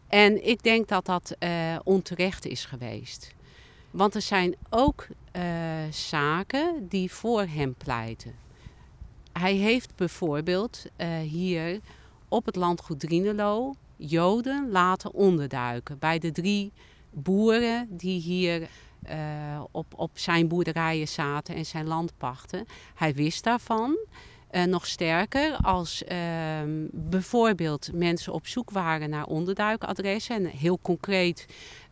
En 0.08 0.46
ik 0.48 0.62
denk 0.62 0.88
dat 0.88 1.06
dat 1.06 1.36
uh, 1.38 1.76
onterecht 1.84 2.46
is 2.46 2.64
geweest. 2.64 3.34
Want 3.90 4.14
er 4.14 4.22
zijn 4.22 4.54
ook 4.70 5.06
uh, 5.36 5.42
zaken 5.90 6.88
die 6.88 7.12
voor 7.12 7.42
hem 7.42 7.74
pleiten. 7.74 8.34
Hij 9.32 9.54
heeft 9.54 9.96
bijvoorbeeld 9.96 10.84
uh, 10.96 11.18
hier 11.18 11.80
op 12.28 12.46
het 12.46 12.56
landgoed 12.56 13.00
Drienelo 13.00 13.74
Joden 14.06 14.70
laten 14.70 15.12
onderduiken. 15.12 15.98
Bij 15.98 16.18
de 16.18 16.32
drie 16.32 16.72
boeren 17.10 17.88
die 17.90 18.20
hier 18.20 18.68
uh, 19.10 19.62
op, 19.70 19.86
op 19.96 20.10
zijn 20.18 20.48
boerderijen 20.48 21.08
zaten 21.08 21.54
en 21.54 21.66
zijn 21.66 21.86
land 21.86 22.12
pachten. 22.18 22.66
Hij 22.94 23.14
wist 23.14 23.44
daarvan. 23.44 23.96
Uh, 24.50 24.64
nog 24.64 24.86
sterker, 24.86 25.56
als 25.56 26.02
uh, 26.02 26.18
bijvoorbeeld 26.90 27.90
mensen 27.94 28.32
op 28.32 28.46
zoek 28.46 28.70
waren 28.70 29.10
naar 29.10 29.26
onderduikadressen. 29.26 30.36
En 30.36 30.46
heel 30.46 30.78
concreet 30.82 31.46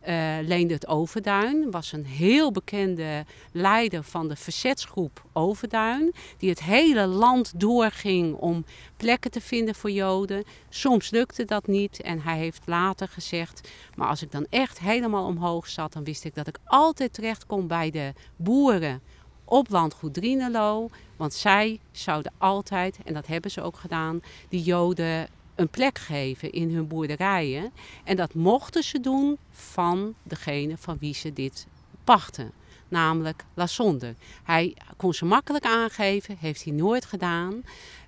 uh, 0.07 0.37
leende 0.41 0.73
het 0.73 0.87
Overduin. 0.87 1.71
Was 1.71 1.91
een 1.91 2.05
heel 2.05 2.51
bekende 2.51 3.25
leider 3.51 4.03
van 4.03 4.27
de 4.27 4.35
verzetsgroep 4.35 5.23
Overduin. 5.33 6.13
Die 6.37 6.49
het 6.49 6.63
hele 6.63 7.05
land 7.05 7.59
doorging 7.59 8.35
om 8.35 8.65
plekken 8.97 9.31
te 9.31 9.41
vinden 9.41 9.75
voor 9.75 9.91
Joden. 9.91 10.43
Soms 10.69 11.09
lukte 11.09 11.45
dat 11.45 11.67
niet 11.67 12.01
en 12.01 12.21
hij 12.21 12.37
heeft 12.37 12.61
later 12.65 13.07
gezegd... 13.07 13.69
maar 13.95 14.07
als 14.07 14.21
ik 14.21 14.31
dan 14.31 14.45
echt 14.49 14.79
helemaal 14.79 15.25
omhoog 15.25 15.67
zat... 15.67 15.93
dan 15.93 16.03
wist 16.03 16.25
ik 16.25 16.35
dat 16.35 16.47
ik 16.47 16.57
altijd 16.65 17.13
terecht 17.13 17.45
kon 17.45 17.67
bij 17.67 17.91
de 17.91 18.13
boeren 18.35 19.01
op 19.45 19.69
landgoed 19.69 20.13
Drienelo. 20.13 20.89
Want 21.17 21.33
zij 21.33 21.79
zouden 21.91 22.33
altijd, 22.37 22.97
en 23.05 23.13
dat 23.13 23.27
hebben 23.27 23.51
ze 23.51 23.61
ook 23.61 23.77
gedaan, 23.77 24.21
die 24.49 24.61
Joden 24.61 25.27
een 25.61 25.69
plek 25.69 25.97
geven 25.97 26.51
in 26.51 26.75
hun 26.75 26.87
boerderijen. 26.87 27.71
En 28.03 28.15
dat 28.15 28.33
mochten 28.33 28.83
ze 28.83 28.99
doen 28.99 29.37
van 29.51 30.13
degene 30.23 30.77
van 30.77 30.97
wie 30.99 31.13
ze 31.13 31.33
dit 31.33 31.67
pachten. 32.03 32.51
Namelijk 32.87 33.43
Lasonder. 33.53 34.15
Hij 34.43 34.75
kon 34.97 35.13
ze 35.13 35.25
makkelijk 35.25 35.65
aangeven, 35.65 36.37
heeft 36.39 36.63
hij 36.63 36.73
nooit 36.73 37.05
gedaan. 37.05 37.63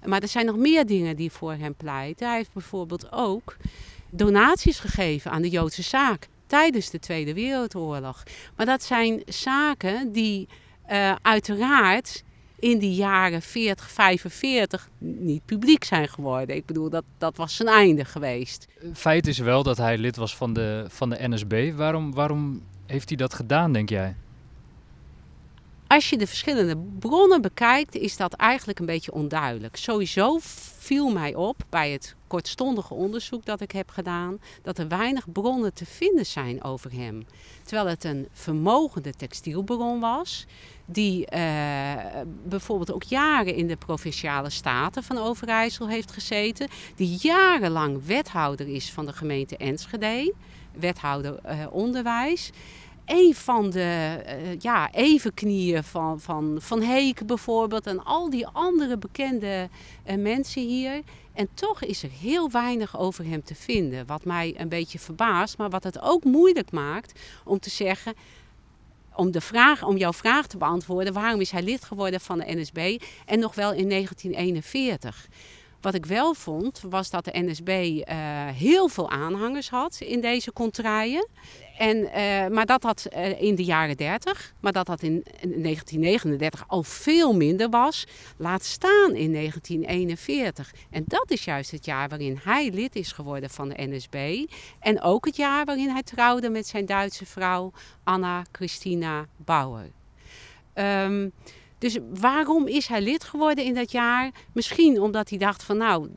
Maar 0.06 0.22
er 0.22 0.28
zijn 0.28 0.46
nog 0.46 0.58
meer 0.58 0.86
dingen 0.86 1.16
die 1.16 1.32
voor 1.32 1.54
hem 1.54 1.76
pleiten. 1.76 2.28
Hij 2.28 2.38
heeft 2.38 2.54
bijvoorbeeld 2.54 3.12
ook 3.12 3.58
donaties 4.10 4.80
gegeven 4.80 5.32
aan 5.32 5.42
de 5.42 5.50
Joodse 5.50 5.84
zaak 5.84 6.28
tijdens 6.46 6.90
de 6.90 7.00
Tweede 7.00 7.34
Wereldoorlog. 7.34 8.24
Maar 8.56 8.66
dat 8.66 8.84
zijn 8.84 9.22
zaken 9.26 10.12
die 10.12 10.48
uh, 10.92 11.16
uiteraard 11.22 12.24
in 12.64 12.80
die 12.80 12.94
jaren 12.94 13.42
40, 13.42 13.90
45 13.90 14.90
niet 14.98 15.46
publiek 15.46 15.84
zijn 15.84 16.08
geworden. 16.08 16.56
Ik 16.56 16.66
bedoel, 16.66 16.90
dat, 16.90 17.04
dat 17.18 17.38
was 17.38 17.56
zijn 17.56 17.70
einde 17.70 18.06
geweest. 18.06 18.68
Feit 18.94 19.28
is 19.28 19.38
wel 19.38 19.64
dat 19.64 19.78
hij 19.78 19.98
lid 19.98 20.16
was 20.16 20.36
van 20.36 20.54
de, 20.54 20.86
van 20.88 21.10
de 21.10 21.18
NSB. 21.20 21.72
Waarom, 21.76 22.14
waarom 22.14 22.62
heeft 22.86 23.08
hij 23.10 23.18
dat 23.18 23.34
gedaan, 23.34 23.74
denk 23.74 23.90
jij? 23.90 24.16
Als 25.94 26.10
je 26.10 26.18
de 26.18 26.28
verschillende 26.28 26.78
bronnen 27.00 27.42
bekijkt, 27.42 27.96
is 27.96 28.18
dat 28.18 28.34
eigenlijk 28.34 28.80
een 28.80 28.86
beetje 28.86 29.14
onduidelijk. 29.14 29.76
Sowieso 29.76 30.38
viel 30.78 31.10
mij 31.10 31.36
op 31.36 31.62
bij 31.70 31.92
het 31.92 32.16
kortstondige 32.28 32.94
onderzoek 32.94 33.46
dat 33.46 33.62
ik 33.62 33.72
heb 33.72 33.90
gedaan, 33.90 34.40
dat 34.62 34.78
er 34.78 34.88
weinig 34.88 35.32
bronnen 35.32 35.74
te 35.74 35.86
vinden 35.86 36.26
zijn 36.26 36.64
over 36.64 36.92
hem. 36.92 37.26
Terwijl 37.64 37.88
het 37.88 38.04
een 38.04 38.28
vermogende 38.32 39.14
textielbron 39.14 40.00
was, 40.00 40.46
die 40.86 41.28
uh, 41.34 41.94
bijvoorbeeld 42.46 42.94
ook 42.94 43.04
jaren 43.04 43.56
in 43.56 43.68
de 43.68 43.78
provinciale 43.78 44.50
staten 44.50 45.04
van 45.04 45.18
Overijssel 45.18 45.88
heeft 45.88 46.12
gezeten, 46.12 46.68
die 46.96 47.18
jarenlang 47.22 48.06
wethouder 48.06 48.68
is 48.68 48.92
van 48.92 49.06
de 49.06 49.14
gemeente 49.14 49.58
Enschede, 49.58 50.34
wethouder 50.72 51.40
uh, 51.46 51.66
onderwijs 51.72 52.52
een 53.06 53.36
van 53.36 53.70
de 53.70 54.22
uh, 54.26 54.60
ja, 54.60 54.92
evenknieën 54.92 55.84
van, 55.84 56.20
van 56.20 56.58
Van 56.62 56.82
Heek 56.82 57.26
bijvoorbeeld 57.26 57.88
en 57.88 58.04
al 58.04 58.30
die 58.30 58.48
andere 58.48 58.98
bekende 58.98 59.70
uh, 60.10 60.16
mensen 60.16 60.62
hier. 60.62 61.02
En 61.34 61.48
toch 61.54 61.82
is 61.82 62.04
er 62.04 62.10
heel 62.20 62.52
weinig 62.52 63.00
over 63.00 63.26
hem 63.26 63.44
te 63.44 63.56
vinden, 63.56 64.06
wat 64.06 64.26
mij 64.26 64.54
een 64.58 64.70
beetje 64.70 65.00
verbaast, 65.00 65.58
maar 65.58 65.70
wat 65.70 65.84
het 65.84 66.02
ook 66.02 66.24
moeilijk 66.24 66.72
maakt 66.72 67.20
om 67.44 67.60
te 67.60 67.70
zeggen, 67.70 68.14
om, 69.16 69.32
de 69.32 69.42
vraag, 69.42 69.84
om 69.84 69.98
jouw 69.98 70.14
vraag 70.14 70.48
te 70.48 70.58
beantwoorden, 70.58 71.14
waarom 71.14 71.42
is 71.42 71.52
hij 71.52 71.62
lid 71.62 71.84
geworden 71.84 72.20
van 72.20 72.38
de 72.38 72.56
NSB 72.56 73.02
en 73.26 73.40
nog 73.40 73.56
wel 73.56 73.74
in 73.74 73.90
1941. 73.90 75.28
Wat 75.84 75.94
ik 75.94 76.06
wel 76.06 76.34
vond, 76.34 76.82
was 76.90 77.10
dat 77.10 77.26
de 77.26 77.32
NSB 77.34 77.68
eh, 77.70 78.16
heel 78.48 78.88
veel 78.88 79.10
aanhangers 79.10 79.70
had 79.70 79.98
in 80.00 80.22
deze 80.22 80.54
contraien. 80.54 81.28
En, 81.78 81.98
uh, 81.98 82.48
maar 82.48 82.66
dat 82.66 82.82
dat 82.82 83.08
in 83.40 83.56
de 83.56 83.64
jaren 83.64 83.98
30, 83.98 84.54
maar 84.60 84.72
dat 84.72 84.86
dat 84.86 85.02
in, 85.02 85.24
in 85.42 85.64
1939 85.64 86.64
al 86.68 86.84
veel 86.84 87.34
minder 87.34 87.70
was, 87.70 88.08
laat 88.38 88.64
staan 88.64 89.16
in 89.16 89.34
1941. 89.34 90.74
En 90.90 91.04
dat 91.08 91.32
is 91.32 91.44
juist 91.44 91.72
het 91.72 91.86
jaar 91.86 92.10
waarin 92.10 92.40
hij 92.44 92.72
lid 92.72 92.96
is 92.96 93.12
geworden 93.12 93.50
van 93.50 93.70
de 93.70 93.76
NSB. 93.78 94.46
En 94.80 95.02
ook 95.02 95.26
het 95.26 95.36
jaar 95.36 95.66
waarin 95.66 95.90
hij 95.90 96.04
trouwde 96.04 96.50
met 96.50 96.68
zijn 96.68 96.86
Duitse 96.86 97.26
vrouw 97.26 97.72
Anna 98.04 98.44
Christina 98.52 99.26
Bauer. 99.38 99.92
Um, 100.74 101.34
dus 101.84 101.98
waarom 102.20 102.68
is 102.68 102.88
hij 102.88 103.02
lid 103.02 103.24
geworden 103.24 103.66
in 103.66 103.74
dat 103.74 103.92
jaar? 103.92 104.32
Misschien 104.54 105.02
omdat 105.02 105.30
hij 105.30 105.38
dacht 105.38 105.64
van 105.64 105.78
nou, 105.78 106.10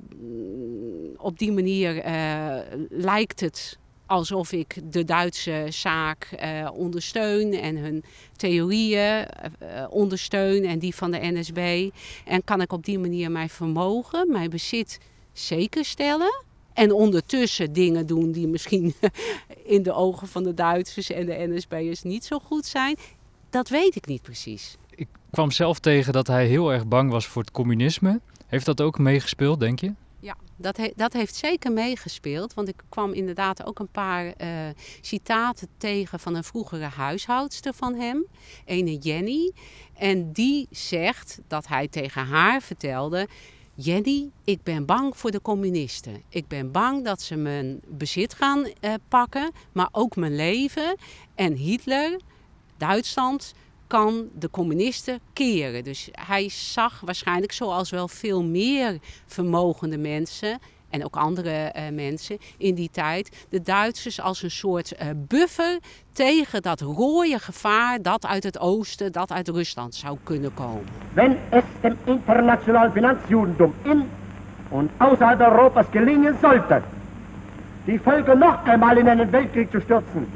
op 1.16 1.38
die 1.38 1.52
manier 1.52 2.06
uh, 2.06 2.56
lijkt 2.88 3.40
het 3.40 3.78
alsof 4.06 4.52
ik 4.52 4.92
de 4.92 5.04
Duitse 5.04 5.66
zaak 5.68 6.28
uh, 6.42 6.70
ondersteun 6.74 7.52
en 7.52 7.76
hun 7.76 8.04
theorieën 8.36 9.26
uh, 9.62 9.86
ondersteun 9.88 10.64
en 10.64 10.78
die 10.78 10.94
van 10.94 11.10
de 11.10 11.18
NSB. 11.20 11.90
En 12.24 12.44
kan 12.44 12.60
ik 12.60 12.72
op 12.72 12.84
die 12.84 12.98
manier 12.98 13.30
mijn 13.30 13.48
vermogen, 13.48 14.32
mijn 14.32 14.50
bezit 14.50 14.98
zeker 15.32 15.84
stellen. 15.84 16.44
En 16.72 16.92
ondertussen 16.92 17.72
dingen 17.72 18.06
doen 18.06 18.32
die 18.32 18.48
misschien 18.48 18.94
in 19.74 19.82
de 19.82 19.92
ogen 19.92 20.28
van 20.28 20.42
de 20.42 20.54
Duitsers 20.54 21.10
en 21.10 21.26
de 21.26 21.46
NSB'ers 21.48 22.02
niet 22.02 22.24
zo 22.24 22.38
goed 22.38 22.66
zijn. 22.66 22.96
Dat 23.50 23.68
weet 23.68 23.96
ik 23.96 24.06
niet 24.06 24.22
precies. 24.22 24.76
Ik 24.96 25.08
kwam 25.30 25.50
zelf 25.50 25.78
tegen 25.78 26.12
dat 26.12 26.26
hij 26.26 26.46
heel 26.46 26.72
erg 26.72 26.86
bang 26.86 27.10
was 27.10 27.26
voor 27.26 27.42
het 27.42 27.50
communisme. 27.50 28.20
Heeft 28.46 28.66
dat 28.66 28.80
ook 28.80 28.98
meegespeeld, 28.98 29.60
denk 29.60 29.80
je? 29.80 29.92
Ja, 30.20 30.36
dat, 30.56 30.78
dat 30.96 31.12
heeft 31.12 31.34
zeker 31.34 31.72
meegespeeld. 31.72 32.54
Want 32.54 32.68
ik 32.68 32.82
kwam 32.88 33.12
inderdaad 33.12 33.66
ook 33.66 33.78
een 33.78 33.88
paar 33.88 34.24
uh, 34.26 34.48
citaten 35.00 35.68
tegen 35.78 36.20
van 36.20 36.34
een 36.34 36.44
vroegere 36.44 36.84
huishoudster 36.84 37.74
van 37.74 37.94
hem, 37.94 38.26
ene 38.64 38.96
Jenny. 38.96 39.52
En 39.94 40.32
die 40.32 40.66
zegt 40.70 41.40
dat 41.46 41.66
hij 41.66 41.88
tegen 41.88 42.26
haar 42.26 42.62
vertelde. 42.62 43.28
Jenny, 43.74 44.30
ik 44.44 44.62
ben 44.62 44.86
bang 44.86 45.16
voor 45.16 45.30
de 45.30 45.42
communisten. 45.42 46.22
Ik 46.28 46.48
ben 46.48 46.72
bang 46.72 47.04
dat 47.04 47.22
ze 47.22 47.36
mijn 47.36 47.80
bezit 47.86 48.34
gaan 48.34 48.58
uh, 48.58 48.94
pakken, 49.08 49.50
maar 49.72 49.88
ook 49.92 50.16
mijn 50.16 50.36
leven. 50.36 50.96
En 51.34 51.52
Hitler, 51.52 52.20
Duitsland, 52.76 53.54
kan 53.86 54.28
de 54.38 54.50
communisten 54.50 55.20
keren. 55.32 55.84
Dus 55.84 56.08
hij 56.12 56.48
zag 56.48 57.00
waarschijnlijk, 57.04 57.52
zoals 57.52 57.90
wel 57.90 58.08
veel 58.08 58.42
meer 58.42 58.98
vermogende 59.26 59.98
mensen 59.98 60.58
en 60.90 61.04
ook 61.04 61.16
andere 61.16 61.72
uh, 61.76 61.82
mensen 61.92 62.38
in 62.58 62.74
die 62.74 62.90
tijd, 62.90 63.46
de 63.48 63.62
Duitsers 63.62 64.20
als 64.20 64.42
een 64.42 64.50
soort 64.50 64.92
uh, 64.92 65.08
buffer 65.14 65.78
tegen 66.12 66.62
dat 66.62 66.80
rode 66.80 67.38
gevaar 67.38 68.02
dat 68.02 68.26
uit 68.26 68.42
het 68.42 68.58
oosten, 68.58 69.12
dat 69.12 69.32
uit 69.32 69.48
Rusland 69.48 69.94
zou 69.94 70.18
kunnen 70.22 70.54
komen. 70.54 70.84
Wenn 71.14 71.36
es 71.50 71.64
dem 71.80 71.96
internationalen 72.04 72.92
Finanzjudendom 72.92 73.74
in 73.82 74.08
und 74.68 74.90
außerhalb 74.96 75.40
Europas 75.40 75.86
gelingen 75.90 76.36
sollte, 76.40 76.82
die 77.84 77.98
Völker 77.98 78.36
noch 78.36 78.64
einmal 78.66 78.96
in 78.96 79.08
einen 79.08 79.30
Weltkrieg 79.30 79.70
zu 79.70 79.80
stürzen, 79.80 80.26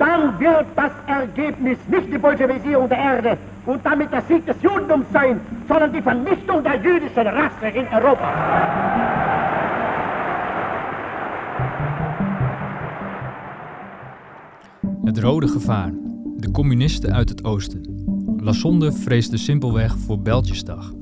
dann 0.00 0.40
wird 0.40 0.66
das 0.76 0.92
Ergebnis 1.06 1.78
nicht 1.86 2.10
die 2.12 2.18
Bolschewisierung 2.18 2.88
der 2.88 2.98
Erde 2.98 3.36
und 3.66 3.84
damit 3.84 4.10
der 4.10 4.22
Sieg 4.22 4.46
des 4.46 4.56
Judentums 4.62 5.06
sein, 5.12 5.40
sondern 5.68 5.92
die 5.92 6.02
Vernichtung 6.02 6.62
der 6.62 6.76
jüdischen 6.82 7.26
Rasse 7.26 7.68
in 7.68 7.86
Europa. 7.92 8.28
Het 15.04 15.18
rode 15.18 15.48
gevaar. 15.48 15.90
De 16.36 16.50
communisten 16.50 17.12
uit 17.12 17.28
het 17.28 17.44
oosten. 17.44 17.80
Lassonde 18.36 18.92
vreesde 18.92 19.36
simpelweg 19.36 19.98
voor 19.98 20.20
Beltjesdag. 20.20 20.92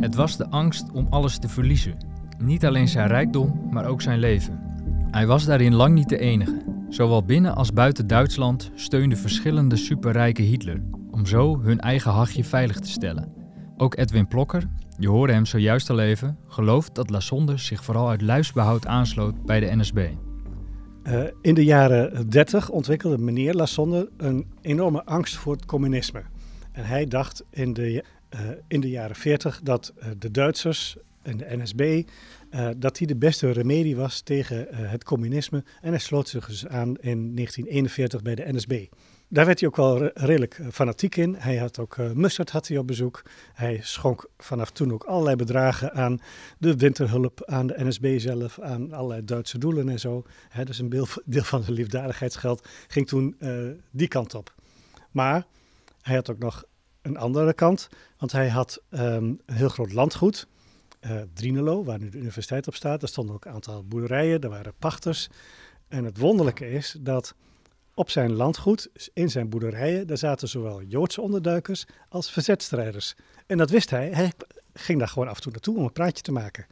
Het 0.00 0.14
was 0.14 0.36
de 0.36 0.50
angst 0.50 0.92
om 0.92 1.06
alles 1.10 1.38
te 1.38 1.48
verliezen. 1.48 1.96
Niet 2.38 2.66
alleen 2.66 2.88
zijn 2.88 3.08
rijkdom, 3.08 3.68
maar 3.70 3.86
ook 3.86 4.02
zijn 4.02 4.18
leven. 4.18 4.60
Hij 5.10 5.26
was 5.26 5.44
daarin 5.44 5.74
lang 5.74 5.94
niet 5.94 6.08
de 6.08 6.18
enige. 6.18 6.65
Zowel 6.88 7.24
binnen 7.24 7.54
als 7.54 7.72
buiten 7.72 8.06
Duitsland 8.06 8.70
steunden 8.74 9.18
verschillende 9.18 9.76
superrijke 9.76 10.42
Hitler 10.42 10.82
om 11.10 11.26
zo 11.26 11.60
hun 11.60 11.80
eigen 11.80 12.10
hachje 12.10 12.44
veilig 12.44 12.78
te 12.78 12.88
stellen. 12.88 13.32
Ook 13.76 13.96
Edwin 13.96 14.28
Plokker, 14.28 14.68
je 14.98 15.08
hoorde 15.08 15.32
hem 15.32 15.46
zojuist 15.46 15.90
al 15.90 16.00
even, 16.00 16.38
gelooft 16.48 16.94
dat 16.94 17.10
Lassonde 17.10 17.56
zich 17.56 17.84
vooral 17.84 18.08
uit 18.08 18.22
luisbehoud 18.22 18.86
aansloot 18.86 19.44
bij 19.44 19.60
de 19.60 19.76
NSB. 19.76 20.08
Uh, 21.04 21.22
in 21.40 21.54
de 21.54 21.64
jaren 21.64 22.30
30 22.30 22.70
ontwikkelde 22.70 23.18
meneer 23.18 23.54
Lassonde 23.54 24.10
een 24.16 24.46
enorme 24.60 25.04
angst 25.04 25.36
voor 25.36 25.52
het 25.52 25.66
communisme. 25.66 26.22
En 26.72 26.84
hij 26.84 27.06
dacht 27.06 27.44
in 27.50 27.72
de, 27.72 28.04
uh, 28.34 28.40
in 28.68 28.80
de 28.80 28.90
jaren 28.90 29.16
40 29.16 29.60
dat 29.62 29.92
uh, 29.98 30.04
de 30.18 30.30
Duitsers 30.30 30.96
en 31.26 31.36
de 31.36 31.56
NSB, 31.56 32.02
dat 32.76 32.96
die 32.96 33.06
de 33.06 33.16
beste 33.16 33.50
remedie 33.50 33.96
was 33.96 34.20
tegen 34.20 34.66
het 34.70 35.04
communisme. 35.04 35.64
En 35.80 35.90
hij 35.90 35.98
sloot 35.98 36.28
zich 36.28 36.46
dus 36.46 36.66
aan 36.66 36.88
in 36.88 37.34
1941 37.34 38.22
bij 38.22 38.34
de 38.34 38.52
NSB 38.52 38.86
daar 39.28 39.46
werd 39.46 39.60
hij 39.60 39.68
ook 39.68 39.76
wel 39.76 40.10
redelijk 40.14 40.58
eh, 40.58 40.66
fanatiek 40.72 41.16
in. 41.16 41.34
Hij 41.34 41.56
had 41.56 41.78
ook 41.78 41.96
uh, 41.96 42.10
Mustard 42.10 42.50
had 42.50 42.68
hij 42.68 42.78
op 42.78 42.86
bezoek. 42.86 43.22
Hij 43.52 43.80
schonk 43.82 44.28
vanaf 44.38 44.70
toen 44.70 44.92
ook 44.92 45.04
allerlei 45.04 45.36
bedragen 45.36 45.92
aan 45.92 46.20
de 46.58 46.76
winterhulp, 46.76 47.44
aan 47.44 47.66
de 47.66 47.84
NSB 47.84 48.18
zelf, 48.18 48.60
aan 48.60 48.92
allerlei 48.92 49.24
Duitse 49.24 49.58
doelen 49.58 49.88
en 49.88 50.00
zo. 50.00 50.24
He, 50.48 50.64
dus 50.64 50.78
een 50.78 50.88
deel, 51.24 51.42
van 51.42 51.62
zijn 51.62 51.76
liefdadigheidsgeld 51.76 52.68
ging 52.86 53.06
toen 53.06 53.36
die 53.90 54.08
kant 54.08 54.34
op. 54.34 54.54
Maar 55.10 55.46
hij 56.00 56.14
had 56.14 56.30
ook 56.30 56.38
nog 56.38 56.64
een 57.02 57.16
andere 57.16 57.54
kant, 57.54 57.88
want 58.18 58.32
hij 58.32 58.48
had 58.48 58.82
um, 58.90 59.00
een 59.00 59.40
heel 59.54 59.68
groot 59.68 59.92
landgoed. 59.92 60.46
Uh, 61.00 61.20
Drinelo, 61.34 61.84
waar 61.84 61.98
nu 61.98 62.08
de 62.08 62.18
universiteit 62.18 62.66
op 62.66 62.74
staat. 62.74 63.00
Daar 63.00 63.08
stonden 63.08 63.34
ook 63.34 63.44
een 63.44 63.52
aantal 63.52 63.84
boerderijen, 63.84 64.40
er 64.40 64.48
waren 64.48 64.74
pachters. 64.78 65.28
En 65.88 66.04
het 66.04 66.18
wonderlijke 66.18 66.70
is 66.70 66.96
dat 67.00 67.34
op 67.94 68.10
zijn 68.10 68.32
landgoed, 68.32 68.88
in 69.12 69.30
zijn 69.30 69.48
boerderijen, 69.48 70.06
daar 70.06 70.18
zaten 70.18 70.48
zowel 70.48 70.82
Joodse 70.82 71.20
onderduikers 71.20 71.84
als 72.08 72.30
verzetstrijders. 72.30 73.14
En 73.46 73.58
dat 73.58 73.70
wist 73.70 73.90
hij. 73.90 74.10
Hij 74.10 74.32
ging 74.74 74.98
daar 74.98 75.08
gewoon 75.08 75.28
af 75.28 75.36
en 75.36 75.42
toe 75.42 75.52
naartoe 75.52 75.76
om 75.76 75.84
een 75.84 75.92
praatje 75.92 76.22
te 76.22 76.32
maken. 76.32 76.66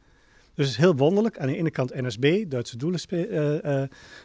Dus 0.54 0.66
het 0.66 0.74
is 0.74 0.82
heel 0.82 0.96
wonderlijk. 0.96 1.38
Aan 1.38 1.46
de 1.46 1.56
ene 1.56 1.70
kant 1.70 1.94
NSB, 1.94 2.44
Duitse 2.48 2.76
doelen 2.76 3.00
uh, 3.08 3.82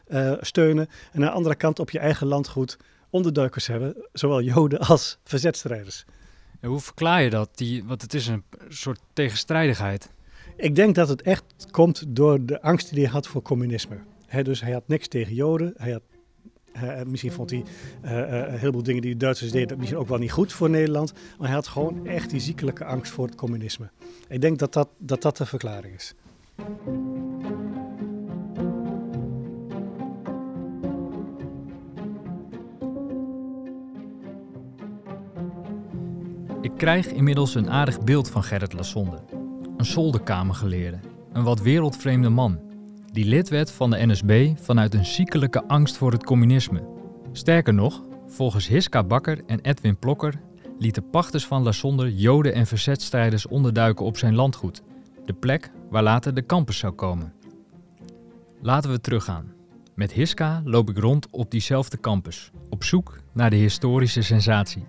uh, 0.08 0.34
steunen. 0.39 0.88
En 1.12 1.20
aan 1.20 1.22
de 1.22 1.29
andere 1.29 1.56
kant 1.56 1.79
op 1.79 1.89
je 1.89 2.00
eigen 2.00 2.27
landgoed 2.27 2.77
onderduikers 3.10 3.68
hebben, 3.68 3.96
zowel 4.13 4.41
Joden 4.41 4.79
als 4.79 5.18
verzetstrijders. 5.24 6.06
Hoe 6.61 6.79
verklaar 6.79 7.21
je 7.21 7.29
dat? 7.29 7.49
Die, 7.57 7.83
want 7.83 8.01
het 8.01 8.13
is 8.13 8.27
een 8.27 8.43
soort 8.67 8.99
tegenstrijdigheid. 9.13 10.09
Ik 10.55 10.75
denk 10.75 10.95
dat 10.95 11.07
het 11.07 11.21
echt 11.21 11.43
komt 11.71 12.03
door 12.07 12.45
de 12.45 12.61
angst 12.61 12.89
die 12.93 13.03
hij 13.03 13.11
had 13.11 13.27
voor 13.27 13.41
communisme. 13.41 13.97
Dus 14.43 14.61
hij 14.61 14.71
had 14.71 14.87
niks 14.87 15.07
tegen 15.07 15.33
Joden, 15.33 15.73
hij 15.77 15.91
had 15.91 16.01
uh, 16.75 17.01
misschien 17.03 17.31
vond 17.31 17.49
hij 17.49 17.63
uh, 18.05 18.11
uh, 18.11 18.51
een 18.51 18.57
heleboel 18.57 18.83
dingen 18.83 19.01
die 19.01 19.11
de 19.11 19.17
Duitsers 19.17 19.51
deden 19.51 19.77
misschien 19.77 19.99
ook 19.99 20.07
wel 20.07 20.17
niet 20.17 20.31
goed 20.31 20.53
voor 20.53 20.69
Nederland. 20.69 21.13
Maar 21.13 21.47
hij 21.47 21.55
had 21.55 21.67
gewoon 21.67 22.07
echt 22.07 22.29
die 22.29 22.39
ziekelijke 22.39 22.85
angst 22.85 23.11
voor 23.11 23.25
het 23.25 23.35
communisme. 23.35 23.89
Ik 24.27 24.41
denk 24.41 24.59
dat 24.59 24.73
dat, 24.73 24.89
dat, 24.97 25.21
dat 25.21 25.37
de 25.37 25.45
verklaring 25.45 25.95
is. 25.95 26.13
Ik 36.61 36.71
krijg 36.77 37.07
inmiddels 37.07 37.55
een 37.55 37.69
aardig 37.69 38.03
beeld 38.03 38.29
van 38.29 38.43
Gerrit 38.43 38.73
Lassonde. 38.73 39.19
Een 39.77 39.85
zolderkamergeleerde, 39.85 40.99
een 41.33 41.43
wat 41.43 41.61
wereldvreemde 41.61 42.29
man 42.29 42.59
die 43.11 43.25
lid 43.25 43.49
werd 43.49 43.71
van 43.71 43.89
de 43.89 44.05
NSB 44.05 44.53
vanuit 44.61 44.93
een 44.93 45.05
ziekelijke 45.05 45.67
angst 45.67 45.97
voor 45.97 46.11
het 46.11 46.23
communisme. 46.23 46.87
Sterker 47.31 47.73
nog, 47.73 48.03
volgens 48.27 48.67
Hiska 48.67 49.03
Bakker 49.03 49.41
en 49.45 49.59
Edwin 49.61 49.97
Plokker 49.97 50.41
lieten 50.79 51.09
pachters 51.09 51.45
van 51.45 51.63
La 51.63 51.71
Sonde 51.71 52.15
joden 52.15 52.53
en 52.53 52.67
verzetstrijders 52.67 53.47
onderduiken 53.47 54.05
op 54.05 54.17
zijn 54.17 54.35
landgoed, 54.35 54.81
de 55.25 55.33
plek 55.33 55.71
waar 55.89 56.03
later 56.03 56.33
de 56.33 56.45
campus 56.45 56.77
zou 56.77 56.93
komen. 56.93 57.33
Laten 58.61 58.91
we 58.91 59.01
teruggaan. 59.01 59.53
Met 59.95 60.11
Hiska 60.11 60.61
loop 60.65 60.89
ik 60.89 60.97
rond 60.97 61.27
op 61.31 61.51
diezelfde 61.51 61.99
campus, 61.99 62.51
op 62.69 62.83
zoek 62.83 63.19
naar 63.33 63.49
de 63.49 63.55
historische 63.55 64.21
sensatie. 64.21 64.83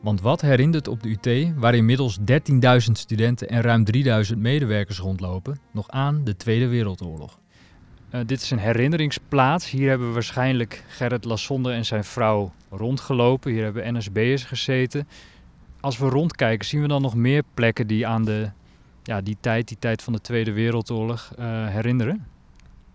Want 0.00 0.20
wat 0.20 0.40
herinnert 0.40 0.88
op 0.88 1.02
de 1.02 1.08
UT, 1.08 1.52
waar 1.56 1.74
inmiddels 1.74 2.18
13.000 2.20 2.24
studenten 2.92 3.48
en 3.48 3.60
ruim 3.60 3.84
3.000 4.32 4.38
medewerkers 4.38 4.98
rondlopen, 4.98 5.60
nog 5.72 5.88
aan 5.90 6.24
de 6.24 6.36
Tweede 6.36 6.66
Wereldoorlog? 6.66 7.38
Uh, 8.14 8.20
dit 8.26 8.42
is 8.42 8.50
een 8.50 8.58
herinneringsplaats. 8.58 9.70
Hier 9.70 9.88
hebben 9.88 10.12
waarschijnlijk 10.12 10.84
Gerrit 10.88 11.24
Lassonde 11.24 11.72
en 11.72 11.84
zijn 11.84 12.04
vrouw 12.04 12.52
rondgelopen. 12.70 13.52
Hier 13.52 13.62
hebben 13.64 13.96
NSB'ers 13.96 14.44
gezeten. 14.44 15.08
Als 15.80 15.98
we 15.98 16.08
rondkijken, 16.08 16.66
zien 16.66 16.80
we 16.80 16.88
dan 16.88 17.02
nog 17.02 17.14
meer 17.14 17.42
plekken 17.54 17.86
die 17.86 18.06
aan 18.06 18.24
de, 18.24 18.50
ja, 19.02 19.20
die 19.20 19.36
tijd, 19.40 19.68
die 19.68 19.78
tijd 19.78 20.02
van 20.02 20.12
de 20.12 20.20
Tweede 20.20 20.52
Wereldoorlog 20.52 21.32
uh, 21.38 21.66
herinneren? 21.68 22.26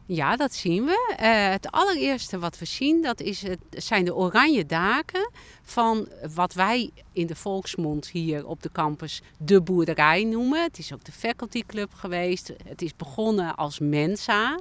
Ja, 0.05 0.35
dat 0.35 0.53
zien 0.53 0.85
we. 0.85 1.15
Uh, 1.21 1.49
het 1.49 1.71
allereerste 1.71 2.39
wat 2.39 2.57
we 2.57 2.65
zien, 2.65 3.01
dat 3.01 3.19
is 3.19 3.41
het, 3.41 3.59
zijn 3.69 4.05
de 4.05 4.15
oranje 4.15 4.65
daken 4.65 5.31
van 5.61 6.07
wat 6.33 6.53
wij 6.53 6.89
in 7.11 7.27
de 7.27 7.35
volksmond 7.35 8.07
hier 8.09 8.47
op 8.47 8.63
de 8.63 8.71
campus 8.71 9.21
de 9.37 9.61
boerderij 9.61 10.23
noemen. 10.23 10.63
Het 10.63 10.77
is 10.77 10.93
ook 10.93 11.03
de 11.03 11.11
faculty 11.11 11.63
club 11.67 11.93
geweest. 11.93 12.53
Het 12.67 12.81
is 12.81 12.95
begonnen 12.95 13.55
als 13.55 13.79
Mensa. 13.79 14.59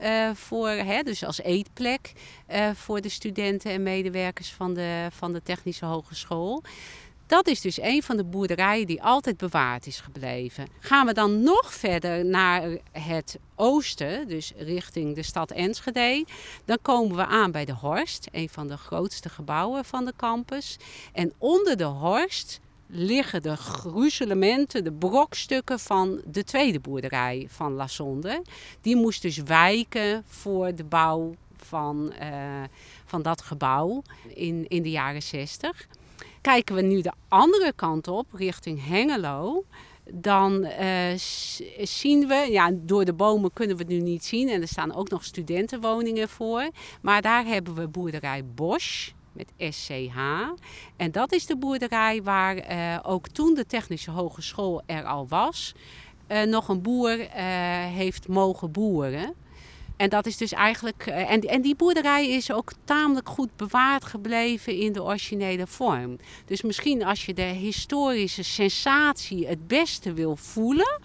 Uh, 0.00 0.30
voor, 0.34 0.68
hè, 0.68 1.02
dus 1.02 1.24
als 1.24 1.40
eetplek 1.40 2.12
uh, 2.50 2.70
voor 2.74 3.00
de 3.00 3.08
studenten 3.08 3.70
en 3.70 3.82
medewerkers 3.82 4.52
van 4.52 4.74
de, 4.74 5.08
van 5.10 5.32
de 5.32 5.42
Technische 5.42 5.84
Hogeschool. 5.84 6.62
Dat 7.28 7.46
is 7.46 7.60
dus 7.60 7.80
een 7.80 8.02
van 8.02 8.16
de 8.16 8.24
boerderijen 8.24 8.86
die 8.86 9.02
altijd 9.02 9.36
bewaard 9.36 9.86
is 9.86 10.00
gebleven. 10.00 10.66
Gaan 10.78 11.06
we 11.06 11.12
dan 11.12 11.42
nog 11.42 11.72
verder 11.74 12.24
naar 12.24 12.62
het 12.92 13.38
oosten, 13.54 14.28
dus 14.28 14.52
richting 14.56 15.14
de 15.14 15.22
stad 15.22 15.50
Enschede, 15.50 16.24
dan 16.64 16.78
komen 16.82 17.16
we 17.16 17.26
aan 17.26 17.50
bij 17.50 17.64
de 17.64 17.72
Horst, 17.72 18.28
een 18.32 18.48
van 18.48 18.68
de 18.68 18.76
grootste 18.76 19.28
gebouwen 19.28 19.84
van 19.84 20.04
de 20.04 20.12
campus. 20.16 20.76
En 21.12 21.32
onder 21.38 21.76
de 21.76 21.84
Horst 21.84 22.60
liggen 22.86 23.42
de 23.42 23.56
gruzelementen, 23.56 24.84
de 24.84 24.92
brokstukken 24.92 25.78
van 25.78 26.20
de 26.24 26.44
tweede 26.44 26.80
boerderij 26.80 27.46
van 27.50 27.72
La 27.72 27.86
Sonde. 27.86 28.42
Die 28.80 28.96
moest 28.96 29.22
dus 29.22 29.36
wijken 29.36 30.24
voor 30.26 30.74
de 30.74 30.84
bouw 30.84 31.34
van, 31.56 32.12
uh, 32.22 32.28
van 33.04 33.22
dat 33.22 33.42
gebouw 33.42 34.02
in, 34.34 34.64
in 34.68 34.82
de 34.82 34.90
jaren 34.90 35.22
60. 35.22 35.86
Kijken 36.48 36.74
we 36.74 36.82
nu 36.82 37.00
de 37.00 37.12
andere 37.28 37.72
kant 37.76 38.08
op, 38.08 38.26
richting 38.32 38.86
Hengelo, 38.86 39.64
dan 40.10 40.64
uh, 40.64 41.12
zien 41.82 42.28
we, 42.28 42.48
ja, 42.50 42.70
door 42.74 43.04
de 43.04 43.12
bomen 43.12 43.52
kunnen 43.52 43.76
we 43.76 43.82
het 43.82 43.92
nu 43.92 44.00
niet 44.00 44.24
zien 44.24 44.48
en 44.48 44.60
er 44.60 44.68
staan 44.68 44.94
ook 44.94 45.08
nog 45.08 45.24
studentenwoningen 45.24 46.28
voor. 46.28 46.70
Maar 47.02 47.22
daar 47.22 47.44
hebben 47.44 47.74
we 47.74 47.88
boerderij 47.88 48.44
Bosch 48.54 49.10
met 49.32 49.52
SCH. 49.58 50.16
En 50.96 51.12
dat 51.12 51.32
is 51.32 51.46
de 51.46 51.56
boerderij 51.56 52.22
waar 52.22 52.70
uh, 52.70 52.98
ook 53.02 53.28
toen 53.28 53.54
de 53.54 53.66
Technische 53.66 54.10
Hogeschool 54.10 54.82
er 54.86 55.04
al 55.04 55.28
was, 55.28 55.74
uh, 56.28 56.42
nog 56.42 56.68
een 56.68 56.82
boer 56.82 57.18
heeft 57.92 58.28
mogen 58.28 58.72
boeren. 58.72 59.34
En 59.98 60.08
dat 60.08 60.26
is 60.26 60.36
dus 60.36 60.52
eigenlijk. 60.52 61.06
Eh, 61.06 61.30
en, 61.30 61.40
en 61.40 61.62
die 61.62 61.76
boerderij 61.76 62.28
is 62.28 62.52
ook 62.52 62.72
tamelijk 62.84 63.28
goed 63.28 63.56
bewaard 63.56 64.04
gebleven 64.04 64.76
in 64.76 64.92
de 64.92 65.02
originele 65.02 65.66
vorm. 65.66 66.18
Dus 66.44 66.62
misschien 66.62 67.04
als 67.04 67.26
je 67.26 67.34
de 67.34 67.42
historische 67.42 68.42
sensatie 68.42 69.46
het 69.46 69.66
beste 69.66 70.12
wil 70.12 70.36
voelen 70.36 71.00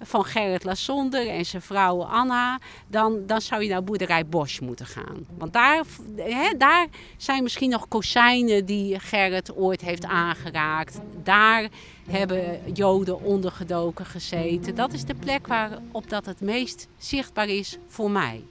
van 0.00 0.24
Gerrit 0.24 0.64
Lassonder 0.64 1.28
en 1.28 1.44
zijn 1.44 1.62
vrouw 1.62 2.02
Anna, 2.02 2.58
dan, 2.86 3.26
dan 3.26 3.40
zou 3.40 3.62
je 3.62 3.68
naar 3.68 3.84
boerderij 3.84 4.26
Bosch 4.26 4.60
moeten 4.60 4.86
gaan. 4.86 5.26
Want 5.38 5.52
daar, 5.52 5.82
hè, 6.16 6.56
daar 6.56 6.86
zijn 7.16 7.42
misschien 7.42 7.70
nog 7.70 7.88
kozijnen 7.88 8.64
die 8.64 8.98
Gerrit 8.98 9.56
ooit 9.56 9.80
heeft 9.80 10.04
aangeraakt. 10.04 11.00
Daar 11.22 11.68
hebben 12.10 12.60
Joden 12.72 13.22
ondergedoken 13.22 14.06
gezeten. 14.06 14.74
Dat 14.74 14.92
is 14.92 15.04
de 15.04 15.14
plek 15.14 15.46
waarop 15.46 16.08
dat 16.08 16.26
het 16.26 16.40
meest 16.40 16.88
zichtbaar 16.98 17.48
is 17.48 17.78
voor 17.86 18.10
mij. 18.10 18.42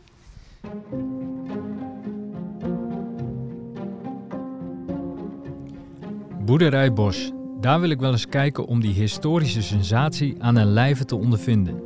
Boerderij 6.48 6.94
Bosch, 6.94 7.30
daar 7.60 7.80
wil 7.80 7.90
ik 7.90 8.00
wel 8.00 8.12
eens 8.12 8.28
kijken 8.28 8.66
om 8.66 8.80
die 8.80 8.94
historische 8.94 9.62
sensatie 9.62 10.44
aan 10.44 10.56
een 10.56 10.72
lijve 10.72 11.06
te 11.06 11.16
ondervinden. 11.16 11.82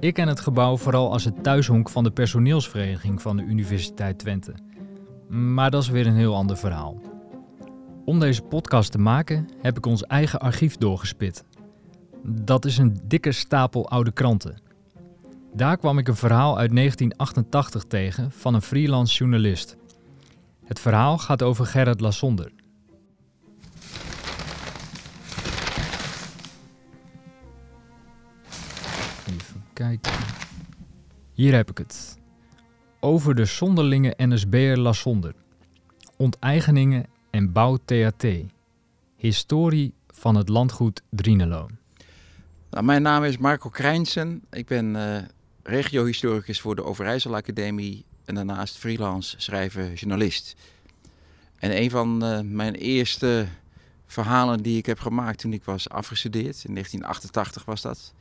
Ik 0.00 0.14
ken 0.14 0.28
het 0.28 0.40
gebouw 0.40 0.76
vooral 0.76 1.12
als 1.12 1.24
het 1.24 1.42
thuishonk 1.42 1.88
van 1.88 2.04
de 2.04 2.10
personeelsvereniging 2.10 3.22
van 3.22 3.36
de 3.36 3.42
Universiteit 3.42 4.18
Twente. 4.18 4.54
Maar 5.28 5.70
dat 5.70 5.82
is 5.82 5.88
weer 5.88 6.06
een 6.06 6.14
heel 6.14 6.34
ander 6.34 6.56
verhaal. 6.56 7.00
Om 8.04 8.20
deze 8.20 8.42
podcast 8.42 8.92
te 8.92 8.98
maken 8.98 9.48
heb 9.62 9.76
ik 9.76 9.86
ons 9.86 10.02
eigen 10.02 10.40
archief 10.40 10.76
doorgespit. 10.76 11.44
Dat 12.24 12.64
is 12.64 12.78
een 12.78 13.00
dikke 13.04 13.32
stapel 13.32 13.88
oude 13.88 14.12
kranten. 14.12 14.60
Daar 15.54 15.76
kwam 15.76 15.98
ik 15.98 16.08
een 16.08 16.16
verhaal 16.16 16.58
uit 16.58 16.74
1988 16.74 17.84
tegen 17.84 18.32
van 18.32 18.54
een 18.54 18.62
freelance 18.62 19.16
journalist. 19.16 19.76
Het 20.64 20.80
verhaal 20.80 21.18
gaat 21.18 21.42
over 21.42 21.66
Gerrit 21.66 22.00
Lassonder. 22.00 22.52
Kijken. 29.80 30.12
Hier 31.32 31.54
heb 31.54 31.70
ik 31.70 31.78
het. 31.78 32.18
over 33.00 33.34
de 33.34 33.44
zonderlinge 33.44 34.14
NSB'er 34.16 34.78
Lassonder. 34.78 35.34
Onteigeningen 36.16 37.06
en 37.30 37.52
bouw 37.52 37.78
THT. 37.84 38.26
Historie 39.16 39.92
van 40.08 40.34
het 40.34 40.48
landgoed 40.48 41.02
Drienelo. 41.10 41.68
Nou, 42.70 42.84
mijn 42.84 43.02
naam 43.02 43.24
is 43.24 43.38
Marco 43.38 43.68
Krijnsen. 43.68 44.42
Ik 44.50 44.66
ben 44.66 44.94
uh, 44.94 45.16
regiohistoricus 45.62 46.60
voor 46.60 46.76
de 46.76 46.84
Overijssel 46.84 47.34
Academie 47.34 48.04
en 48.24 48.34
daarnaast 48.34 48.76
freelance 48.76 49.40
schrijver 49.40 49.92
journalist. 49.92 50.56
En 51.58 51.76
een 51.82 51.90
van 51.90 52.24
uh, 52.24 52.40
mijn 52.40 52.74
eerste 52.74 53.46
verhalen 54.06 54.62
die 54.62 54.78
ik 54.78 54.86
heb 54.86 54.98
gemaakt 54.98 55.38
toen 55.38 55.52
ik 55.52 55.64
was 55.64 55.88
afgestudeerd, 55.88 56.64
in 56.64 56.74
1988 56.74 57.64
was 57.64 57.80
dat, 57.80 58.12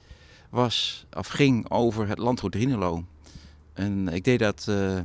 was 0.50 1.06
of 1.18 1.28
ging 1.28 1.70
over 1.70 2.08
het 2.08 2.18
landgoed 2.18 2.52
Drienelo. 2.52 3.06
En 3.74 4.08
ik 4.08 4.24
deed 4.24 4.40
dat 4.40 4.66
uh, 4.70 5.00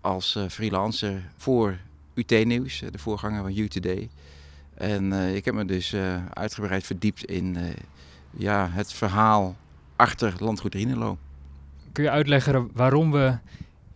als 0.00 0.38
freelancer 0.48 1.22
voor 1.36 1.78
UT 2.14 2.44
Nieuws, 2.44 2.82
de 2.90 2.98
voorganger 2.98 3.42
van 3.42 3.56
UTD. 3.56 4.08
En 4.74 5.12
ik 5.12 5.44
heb 5.44 5.54
me 5.54 5.64
dus 5.64 5.94
uitgebreid 6.32 6.86
verdiept 6.86 7.24
in 7.24 7.56
ja, 8.30 8.68
het 8.70 8.92
verhaal 8.92 9.56
achter 9.96 10.34
landgoed 10.38 10.74
Rienelo. 10.74 11.18
Kun 11.92 12.04
je 12.04 12.10
uitleggen 12.10 12.70
waarom 12.72 13.12
we 13.12 13.38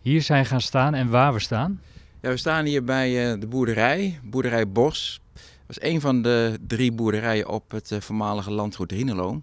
hier 0.01 0.23
zijn 0.23 0.47
gaan 0.47 0.61
staan 0.61 0.95
en 0.95 1.09
waar 1.09 1.33
we 1.33 1.39
staan? 1.39 1.81
Ja, 2.21 2.29
we 2.31 2.37
staan 2.37 2.65
hier 2.65 2.85
bij 2.85 3.39
de 3.39 3.47
boerderij, 3.47 4.21
boerderij 4.23 4.69
Bos. 4.69 5.21
Dat 5.67 5.83
is 5.83 5.91
een 5.91 6.01
van 6.01 6.23
de 6.23 6.59
drie 6.67 6.93
boerderijen 6.93 7.49
op 7.49 7.71
het 7.71 7.97
voormalige 7.99 8.51
landgoed 8.51 8.93
Rienelo. 8.93 9.43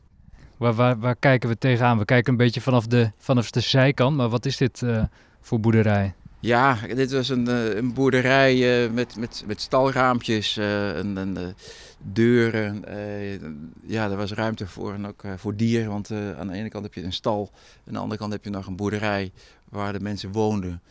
Waar, 0.57 0.73
waar, 0.73 0.99
waar, 0.99 1.15
kijken 1.15 1.49
we 1.49 1.57
tegenaan? 1.57 1.97
We 1.97 2.05
kijken 2.05 2.31
een 2.31 2.37
beetje 2.37 2.61
vanaf 2.61 2.87
de, 2.87 3.11
vanaf 3.17 3.51
de 3.51 3.59
zijkant, 3.59 4.15
maar 4.15 4.29
wat 4.29 4.45
is 4.45 4.57
dit 4.57 4.81
uh, 4.81 5.03
voor 5.41 5.59
boerderij? 5.59 6.13
Ja, 6.39 6.77
dit 6.95 7.11
was 7.11 7.29
een, 7.29 7.47
een 7.77 7.93
boerderij 7.93 8.89
met, 8.89 9.15
met, 9.15 9.43
met 9.47 9.61
stalraampjes, 9.61 10.57
en, 10.57 11.17
en 11.17 11.55
deuren. 12.03 12.83
ja, 13.85 14.09
er 14.09 14.17
was 14.17 14.33
ruimte 14.33 14.67
voor 14.67 14.93
en 14.93 15.07
ook 15.07 15.23
voor 15.35 15.55
dieren. 15.55 15.89
Want 15.89 16.11
aan 16.11 16.47
de 16.47 16.53
ene 16.53 16.69
kant 16.69 16.83
heb 16.83 16.93
je 16.93 17.03
een 17.03 17.13
stal, 17.13 17.51
aan 17.87 17.93
de 17.93 17.99
andere 17.99 18.19
kant 18.19 18.31
heb 18.31 18.43
je 18.43 18.49
nog 18.49 18.67
een 18.67 18.75
boerderij 18.75 19.31
waar 19.69 19.93
de 19.93 19.99
mensen 19.99 20.31
woonden. 20.31 20.81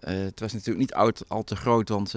het 0.00 0.40
was 0.40 0.52
natuurlijk 0.52 0.78
niet 0.78 0.94
oud, 0.94 1.24
al 1.28 1.44
te 1.44 1.56
groot, 1.56 1.88
want 1.88 2.14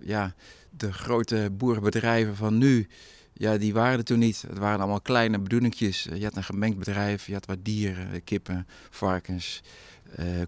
ja, 0.00 0.34
de 0.70 0.92
grote 0.92 1.50
boerenbedrijven 1.52 2.36
van 2.36 2.58
nu, 2.58 2.88
ja, 3.32 3.56
die 3.56 3.72
waren 3.72 3.98
er 3.98 4.04
toen 4.04 4.18
niet. 4.18 4.44
Het 4.48 4.58
waren 4.58 4.78
allemaal 4.78 5.00
kleine 5.00 5.38
bedoelingjes. 5.38 6.08
Je 6.14 6.24
had 6.24 6.36
een 6.36 6.44
gemengd 6.44 6.78
bedrijf, 6.78 7.26
je 7.26 7.32
had 7.32 7.46
wat 7.46 7.64
dieren, 7.64 8.24
kippen, 8.24 8.66
varkens, 8.90 9.62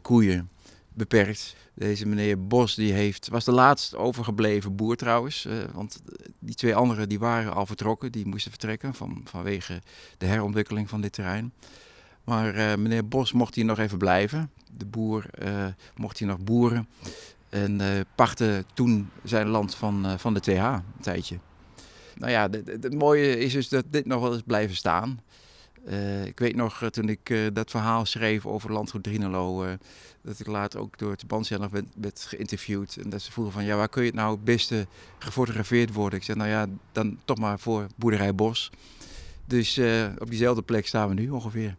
koeien 0.02 0.48
beperkt. 0.92 1.56
Deze 1.74 2.06
meneer 2.06 2.46
Bos 2.46 2.74
die 2.74 2.92
heeft, 2.92 3.28
was 3.28 3.44
de 3.44 3.52
laatst 3.52 3.94
overgebleven 3.94 4.76
boer 4.76 4.96
trouwens. 4.96 5.46
Want 5.72 6.02
die 6.38 6.54
twee 6.54 6.74
anderen 6.74 7.08
die 7.08 7.18
waren 7.18 7.54
al 7.54 7.66
vertrokken. 7.66 8.12
Die 8.12 8.26
moesten 8.26 8.50
vertrekken 8.50 8.94
van, 8.94 9.20
vanwege 9.24 9.82
de 10.18 10.26
herontwikkeling 10.26 10.88
van 10.88 11.00
dit 11.00 11.12
terrein. 11.12 11.52
Maar 12.24 12.78
meneer 12.78 13.08
Bos 13.08 13.32
mocht 13.32 13.54
hier 13.54 13.64
nog 13.64 13.78
even 13.78 13.98
blijven. 13.98 14.50
De 14.76 14.86
boer 14.86 15.26
mocht 15.96 16.18
hier 16.18 16.28
nog 16.28 16.38
boeren. 16.38 16.88
En 17.48 17.80
pachtte 18.14 18.64
toen 18.74 19.10
zijn 19.24 19.48
land 19.48 19.74
van, 19.74 20.18
van 20.18 20.34
de 20.34 20.40
TH 20.40 20.48
een 20.48 20.82
tijdje. 21.00 21.38
Nou 22.16 22.32
ja, 22.32 22.48
het 22.64 22.94
mooie 22.94 23.38
is 23.38 23.52
dus 23.52 23.68
dat 23.68 23.84
dit 23.90 24.06
nog 24.06 24.20
wel 24.20 24.32
eens 24.32 24.42
blijven 24.46 24.76
staan. 24.76 25.20
Uh, 25.88 26.24
ik 26.24 26.38
weet 26.38 26.56
nog, 26.56 26.82
uh, 26.82 26.88
toen 26.88 27.08
ik 27.08 27.30
uh, 27.30 27.46
dat 27.52 27.70
verhaal 27.70 28.04
schreef 28.04 28.46
over 28.46 28.72
landgoed 28.72 29.02
Drienelo, 29.02 29.66
dat 30.22 30.40
ik 30.40 30.46
later 30.46 30.80
ook 30.80 30.98
door 30.98 31.10
het 31.10 31.26
bandzelf 31.26 31.70
werd, 31.70 31.84
werd, 31.96 32.24
geïnterviewd. 32.28 32.96
En 32.96 33.10
dat 33.10 33.22
ze 33.22 33.32
vroegen 33.32 33.54
van, 33.54 33.64
ja, 33.64 33.76
waar 33.76 33.88
kun 33.88 34.02
je 34.02 34.08
het 34.08 34.16
nou 34.16 34.34
het 34.34 34.44
beste 34.44 34.86
gefotografeerd 35.18 35.92
worden? 35.92 36.18
Ik 36.18 36.24
zei, 36.24 36.38
nou 36.38 36.50
ja, 36.50 36.66
dan 36.92 37.18
toch 37.24 37.38
maar 37.38 37.58
voor 37.58 37.86
Boerderij 37.96 38.34
Bos. 38.34 38.70
Dus 39.46 39.80
op 40.18 40.30
diezelfde 40.30 40.62
plek 40.62 40.86
staan 40.86 41.08
we 41.08 41.14
nu 41.14 41.30
ongeveer. 41.30 41.76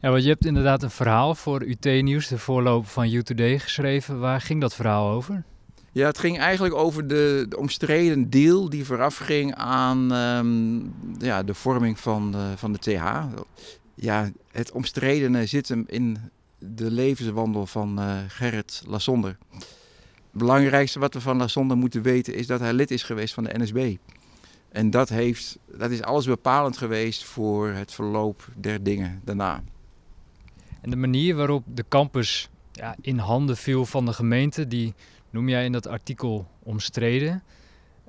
Ja, 0.00 0.10
want 0.10 0.22
je 0.22 0.28
hebt 0.28 0.44
inderdaad 0.44 0.82
een 0.82 0.90
verhaal 0.90 1.34
voor 1.34 1.62
UT 1.62 1.84
Nieuws, 1.84 2.28
de 2.28 2.38
voorloper 2.38 2.90
van 2.90 3.14
U2D, 3.14 3.42
geschreven. 3.56 4.18
Waar 4.18 4.40
ging 4.40 4.60
dat 4.60 4.74
verhaal 4.74 5.10
over? 5.10 5.44
Ja, 5.94 6.06
het 6.06 6.18
ging 6.18 6.38
eigenlijk 6.38 6.74
over 6.74 7.06
de, 7.06 7.46
de 7.48 7.58
omstreden 7.58 8.30
deal 8.30 8.70
die 8.70 8.84
voorafging 8.84 9.54
aan 9.54 10.12
um, 10.12 10.94
ja, 11.18 11.42
de 11.42 11.54
vorming 11.54 12.00
van, 12.00 12.36
uh, 12.36 12.52
van 12.56 12.72
de 12.72 12.78
TH. 12.78 13.24
Ja, 13.94 14.30
het 14.50 14.72
omstredene 14.72 15.46
zit 15.46 15.68
hem 15.68 15.84
in 15.86 16.18
de 16.58 16.90
levenswandel 16.90 17.66
van 17.66 18.00
uh, 18.00 18.16
Gerrit 18.28 18.82
Lassonder. 18.86 19.38
Het 19.50 20.40
belangrijkste 20.40 20.98
wat 20.98 21.14
we 21.14 21.20
van 21.20 21.36
Lassonder 21.36 21.76
moeten 21.76 22.02
weten 22.02 22.34
is 22.34 22.46
dat 22.46 22.60
hij 22.60 22.72
lid 22.72 22.90
is 22.90 23.02
geweest 23.02 23.34
van 23.34 23.44
de 23.44 23.58
NSB. 23.58 23.96
En 24.68 24.90
dat, 24.90 25.08
heeft, 25.08 25.58
dat 25.76 25.90
is 25.90 26.02
alles 26.02 26.26
bepalend 26.26 26.76
geweest 26.76 27.24
voor 27.24 27.68
het 27.68 27.92
verloop 27.92 28.48
der 28.56 28.82
dingen 28.82 29.20
daarna. 29.24 29.62
En 30.80 30.90
de 30.90 30.96
manier 30.96 31.36
waarop 31.36 31.64
de 31.66 31.84
campus 31.88 32.48
ja, 32.72 32.96
in 33.00 33.18
handen 33.18 33.56
viel 33.56 33.86
van 33.86 34.04
de 34.04 34.12
gemeente, 34.12 34.68
die 34.68 34.94
noem 35.32 35.48
jij 35.48 35.64
in 35.64 35.72
dat 35.72 35.86
artikel 35.86 36.48
omstreden. 36.62 37.42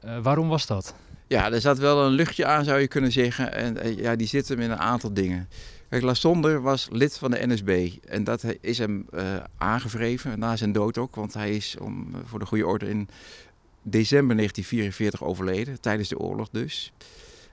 Uh, 0.05 0.19
waarom 0.19 0.47
was 0.47 0.65
dat? 0.65 0.95
Ja, 1.27 1.51
er 1.51 1.61
zat 1.61 1.77
wel 1.77 2.05
een 2.05 2.11
luchtje 2.11 2.45
aan, 2.45 2.63
zou 2.63 2.79
je 2.79 2.87
kunnen 2.87 3.11
zeggen. 3.11 3.53
En 3.53 3.85
uh, 3.85 3.97
ja, 3.97 4.15
die 4.15 4.27
zit 4.27 4.47
hem 4.47 4.59
in 4.59 4.71
een 4.71 4.77
aantal 4.77 5.13
dingen. 5.13 5.49
Kijk, 5.89 6.03
Lassonder 6.03 6.61
was 6.61 6.87
lid 6.91 7.17
van 7.17 7.31
de 7.31 7.47
NSB. 7.47 7.91
En 8.07 8.23
dat 8.23 8.43
is 8.61 8.77
hem 8.77 9.05
uh, 9.13 9.35
aangevreven, 9.57 10.39
na 10.39 10.55
zijn 10.55 10.71
dood 10.71 10.97
ook. 10.97 11.15
Want 11.15 11.33
hij 11.33 11.55
is, 11.55 11.75
om, 11.79 12.11
voor 12.25 12.39
de 12.39 12.45
goede 12.45 12.65
orde, 12.65 12.89
in 12.89 13.09
december 13.81 14.35
1944 14.35 15.23
overleden. 15.23 15.81
Tijdens 15.81 16.09
de 16.09 16.19
oorlog 16.19 16.49
dus. 16.51 16.93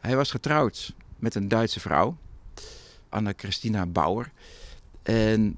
Hij 0.00 0.16
was 0.16 0.30
getrouwd 0.30 0.94
met 1.18 1.34
een 1.34 1.48
Duitse 1.48 1.80
vrouw. 1.80 2.16
Anna 3.08 3.32
Christina 3.36 3.86
Bauer. 3.86 4.30
En 5.02 5.56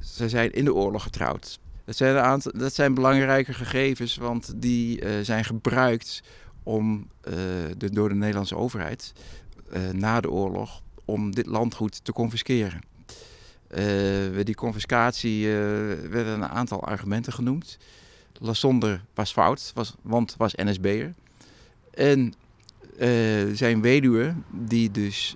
ze 0.00 0.28
zijn 0.28 0.52
in 0.52 0.64
de 0.64 0.74
oorlog 0.74 1.02
getrouwd. 1.02 1.58
Dat 1.86 1.96
zijn, 1.96 2.16
een 2.16 2.22
aantal, 2.22 2.52
dat 2.54 2.74
zijn 2.74 2.94
belangrijke 2.94 3.52
gegevens, 3.52 4.16
want 4.16 4.52
die 4.56 5.02
uh, 5.02 5.10
zijn 5.22 5.44
gebruikt 5.44 6.22
om, 6.62 7.08
de, 7.76 7.90
door 7.90 8.08
de 8.08 8.14
Nederlandse 8.14 8.56
overheid 8.56 9.12
uh, 9.72 9.90
na 9.90 10.20
de 10.20 10.30
oorlog 10.30 10.82
om 11.04 11.34
dit 11.34 11.46
landgoed 11.46 12.04
te 12.04 12.12
confisceren. 12.12 12.80
bij 14.32 14.44
die 14.44 14.54
confiscatie 14.54 15.48
werden 16.10 16.34
een 16.34 16.48
aantal 16.48 16.84
argumenten 16.84 17.32
genoemd. 17.32 17.78
Lassonder 18.38 19.04
was 19.14 19.32
fout, 19.32 19.70
was, 19.74 19.94
want 20.02 20.34
was 20.38 20.54
NSB'er. 20.54 21.14
En 21.90 22.34
zijn 23.52 23.80
weduwe, 23.80 24.34
die 24.50 24.90
dus 24.90 25.34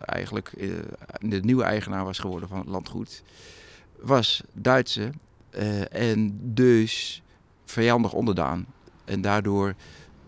eigenlijk 0.00 0.52
de 1.18 1.40
nieuwe 1.40 1.64
eigenaar 1.64 2.04
was 2.04 2.18
geworden 2.18 2.48
van 2.48 2.58
het 2.58 2.68
landgoed, 2.68 3.22
was 3.98 4.42
Duitse 4.52 5.10
en 5.90 6.38
dus 6.42 7.22
vijandig 7.64 8.12
onderdaan. 8.12 8.66
En 9.04 9.20
daardoor 9.20 9.74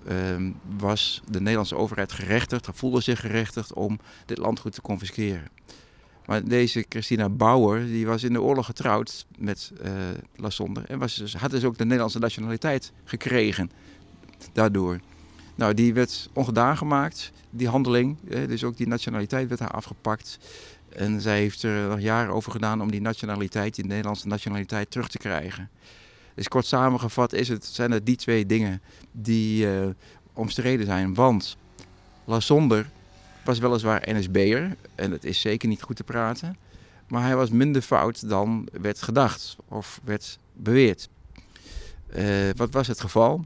um, 0.08 0.54
was 0.78 1.22
de 1.30 1.40
Nederlandse 1.40 1.76
overheid 1.76 2.12
gerechtigd, 2.12 2.68
voelde 2.72 3.00
zich 3.00 3.20
gerechtigd 3.20 3.72
om 3.72 3.98
dit 4.26 4.38
landgoed 4.38 4.72
te 4.72 4.80
confisceren. 4.80 5.48
Maar 6.26 6.44
deze 6.44 6.84
Christina 6.88 7.28
Bauer, 7.28 7.84
die 7.86 8.06
was 8.06 8.22
in 8.22 8.32
de 8.32 8.42
oorlog 8.42 8.66
getrouwd 8.66 9.26
met 9.38 9.72
uh, 9.84 9.92
Lassonder 10.36 10.84
en 10.84 10.98
was 10.98 11.14
dus, 11.14 11.34
had 11.34 11.50
dus 11.50 11.64
ook 11.64 11.78
de 11.78 11.84
Nederlandse 11.84 12.18
nationaliteit 12.18 12.92
gekregen 13.04 13.70
daardoor. 14.52 15.00
Nou, 15.54 15.74
die 15.74 15.94
werd 15.94 16.30
ongedaan 16.32 16.76
gemaakt, 16.76 17.32
die 17.50 17.68
handeling. 17.68 18.18
dus 18.46 18.64
ook 18.64 18.76
die 18.76 18.86
nationaliteit 18.86 19.48
werd 19.48 19.60
haar 19.60 19.70
afgepakt. 19.70 20.38
En 20.96 21.20
zij 21.20 21.38
heeft 21.38 21.62
er 21.62 21.88
nog 21.88 22.00
jaren 22.00 22.34
over 22.34 22.52
gedaan 22.52 22.82
om 22.82 22.90
die 22.90 23.00
nationaliteit, 23.00 23.74
die 23.74 23.86
Nederlandse 23.86 24.26
nationaliteit, 24.26 24.90
terug 24.90 25.08
te 25.08 25.18
krijgen. 25.18 25.70
Dus 26.34 26.48
kort 26.48 26.66
samengevat 26.66 27.32
is 27.32 27.48
het, 27.48 27.64
zijn 27.64 27.90
het 27.90 28.06
die 28.06 28.16
twee 28.16 28.46
dingen 28.46 28.82
die 29.12 29.66
uh, 29.66 29.86
omstreden 30.32 30.86
zijn. 30.86 31.14
Want 31.14 31.56
Lassonder 32.24 32.90
was 33.44 33.58
weliswaar 33.58 34.08
NSB'er, 34.12 34.76
en 34.94 35.10
dat 35.10 35.24
is 35.24 35.40
zeker 35.40 35.68
niet 35.68 35.82
goed 35.82 35.96
te 35.96 36.04
praten. 36.04 36.56
Maar 37.08 37.22
hij 37.22 37.36
was 37.36 37.50
minder 37.50 37.82
fout 37.82 38.28
dan 38.28 38.68
werd 38.72 39.02
gedacht 39.02 39.56
of 39.68 40.00
werd 40.04 40.38
beweerd. 40.52 41.08
Uh, 42.16 42.50
wat 42.56 42.70
was 42.70 42.86
het 42.86 43.00
geval? 43.00 43.44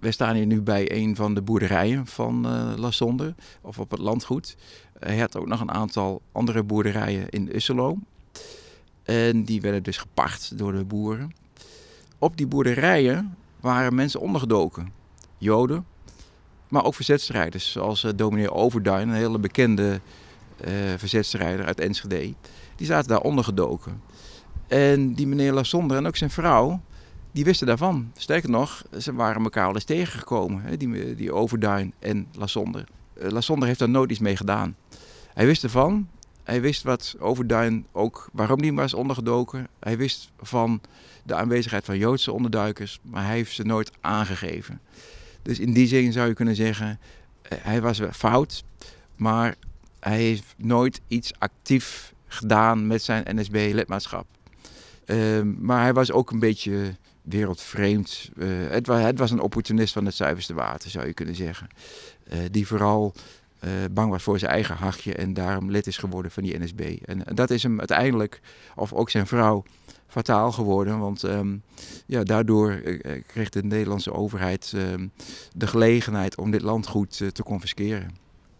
We 0.00 0.10
staan 0.10 0.34
hier 0.34 0.46
nu 0.46 0.62
bij 0.62 0.92
een 0.92 1.16
van 1.16 1.34
de 1.34 1.42
boerderijen 1.42 2.06
van 2.06 2.46
uh, 2.46 2.72
Lassonder, 2.76 3.34
of 3.60 3.78
op 3.78 3.90
het 3.90 4.00
landgoed. 4.00 4.56
Hij 4.98 5.18
had 5.18 5.36
ook 5.36 5.46
nog 5.46 5.60
een 5.60 5.70
aantal 5.70 6.22
andere 6.32 6.62
boerderijen 6.62 7.28
in 7.28 7.54
Usselo. 7.54 7.98
En 9.02 9.44
die 9.44 9.60
werden 9.60 9.82
dus 9.82 9.96
gepacht 9.96 10.58
door 10.58 10.72
de 10.72 10.84
boeren. 10.84 11.34
Op 12.18 12.36
die 12.36 12.46
boerderijen 12.46 13.36
waren 13.60 13.94
mensen 13.94 14.20
ondergedoken. 14.20 14.92
Joden, 15.38 15.86
maar 16.68 16.84
ook 16.84 16.94
verzetstrijders. 16.94 17.72
Zoals 17.72 18.04
uh, 18.04 18.10
dominee 18.16 18.52
Overduin, 18.52 19.08
een 19.08 19.14
hele 19.14 19.38
bekende 19.38 20.00
uh, 20.66 20.72
verzetstrijder 20.96 21.66
uit 21.66 21.80
Enschede. 21.80 22.34
Die 22.76 22.86
zaten 22.86 23.08
daar 23.08 23.20
ondergedoken. 23.20 24.02
En 24.66 25.14
die 25.14 25.26
meneer 25.26 25.52
Lassonder 25.52 25.96
en 25.96 26.06
ook 26.06 26.16
zijn 26.16 26.30
vrouw, 26.30 26.80
die 27.32 27.44
wisten 27.44 27.66
daarvan. 27.66 28.12
Sterker 28.16 28.50
nog, 28.50 28.84
ze 28.98 29.14
waren 29.14 29.42
elkaar 29.42 29.66
al 29.66 29.74
eens 29.74 29.84
tegengekomen, 29.84 30.62
hè, 30.62 30.76
die, 30.76 31.14
die 31.14 31.32
Overduin 31.32 31.92
en 31.98 32.26
Lassonder. 32.32 32.84
Uh, 33.22 33.30
Lassonder 33.30 33.68
heeft 33.68 33.78
daar 33.78 33.88
nooit 33.88 34.10
iets 34.10 34.20
mee 34.20 34.36
gedaan. 34.36 34.76
Hij 35.34 35.46
wist 35.46 35.62
ervan. 35.62 36.08
Hij 36.42 36.60
wist 36.60 36.82
wat 36.82 37.16
Overduin 37.18 37.86
ook, 37.92 38.28
waarom 38.32 38.62
die 38.62 38.72
was 38.72 38.94
ondergedoken. 38.94 39.68
Hij 39.80 39.96
wist 39.96 40.30
van 40.40 40.80
de 41.22 41.34
aanwezigheid 41.34 41.84
van 41.84 41.98
Joodse 41.98 42.32
onderduikers, 42.32 43.00
maar 43.02 43.24
hij 43.24 43.34
heeft 43.34 43.54
ze 43.54 43.62
nooit 43.62 43.90
aangegeven. 44.00 44.80
Dus 45.42 45.58
in 45.58 45.72
die 45.72 45.86
zin 45.86 46.12
zou 46.12 46.28
je 46.28 46.34
kunnen 46.34 46.56
zeggen, 46.56 47.00
eh, 47.42 47.58
hij 47.62 47.80
was 47.80 48.00
fout, 48.12 48.64
maar 49.16 49.54
hij 50.00 50.16
heeft 50.16 50.54
nooit 50.56 51.00
iets 51.08 51.32
actief 51.38 52.14
gedaan 52.26 52.86
met 52.86 53.02
zijn 53.02 53.36
NSB-lidmaatschap. 53.36 54.26
Ehm, 55.04 55.64
maar 55.64 55.82
hij 55.82 55.92
was 55.92 56.12
ook 56.12 56.30
een 56.30 56.38
beetje 56.38 56.96
wereldvreemd. 57.22 58.30
Uh, 58.36 58.48
het, 58.70 58.86
was, 58.86 59.02
het, 59.02 59.18
was, 59.18 59.30
een 59.30 59.40
opportunist 59.40 59.92
van 59.92 60.04
het 60.04 60.14
zuiverste 60.14 60.54
water, 60.54 60.90
zou 60.90 61.06
je 61.06 61.12
kunnen 61.12 61.34
zeggen. 61.34 61.68
Uh, 62.32 62.38
die 62.50 62.66
vooral 62.66 63.14
uh, 63.64 63.70
bang 63.90 64.10
was 64.10 64.22
voor 64.22 64.38
zijn 64.38 64.50
eigen 64.50 64.76
hachje 64.76 65.14
en 65.14 65.34
daarom 65.34 65.70
lid 65.70 65.86
is 65.86 65.96
geworden 65.96 66.30
van 66.30 66.42
die 66.42 66.58
NSB. 66.58 66.80
En, 67.04 67.22
dat 67.34 67.50
is 67.50 67.62
hem 67.62 67.78
uiteindelijk, 67.78 68.40
of 68.76 68.92
ook 68.92 69.10
zijn 69.10 69.26
vrouw, 69.26 69.64
fataal 70.06 70.52
geworden. 70.52 70.98
Want 70.98 71.22
um, 71.22 71.62
ja, 72.06 72.22
daardoor 72.22 72.82
kreeg 73.26 73.48
de 73.48 73.62
Nederlandse 73.62 74.12
overheid 74.12 74.72
um, 74.76 75.12
de 75.56 75.66
gelegenheid 75.66 76.36
om 76.36 76.50
dit 76.50 76.62
landgoed 76.62 77.16
te 77.16 77.42
confisceren. 77.42 78.10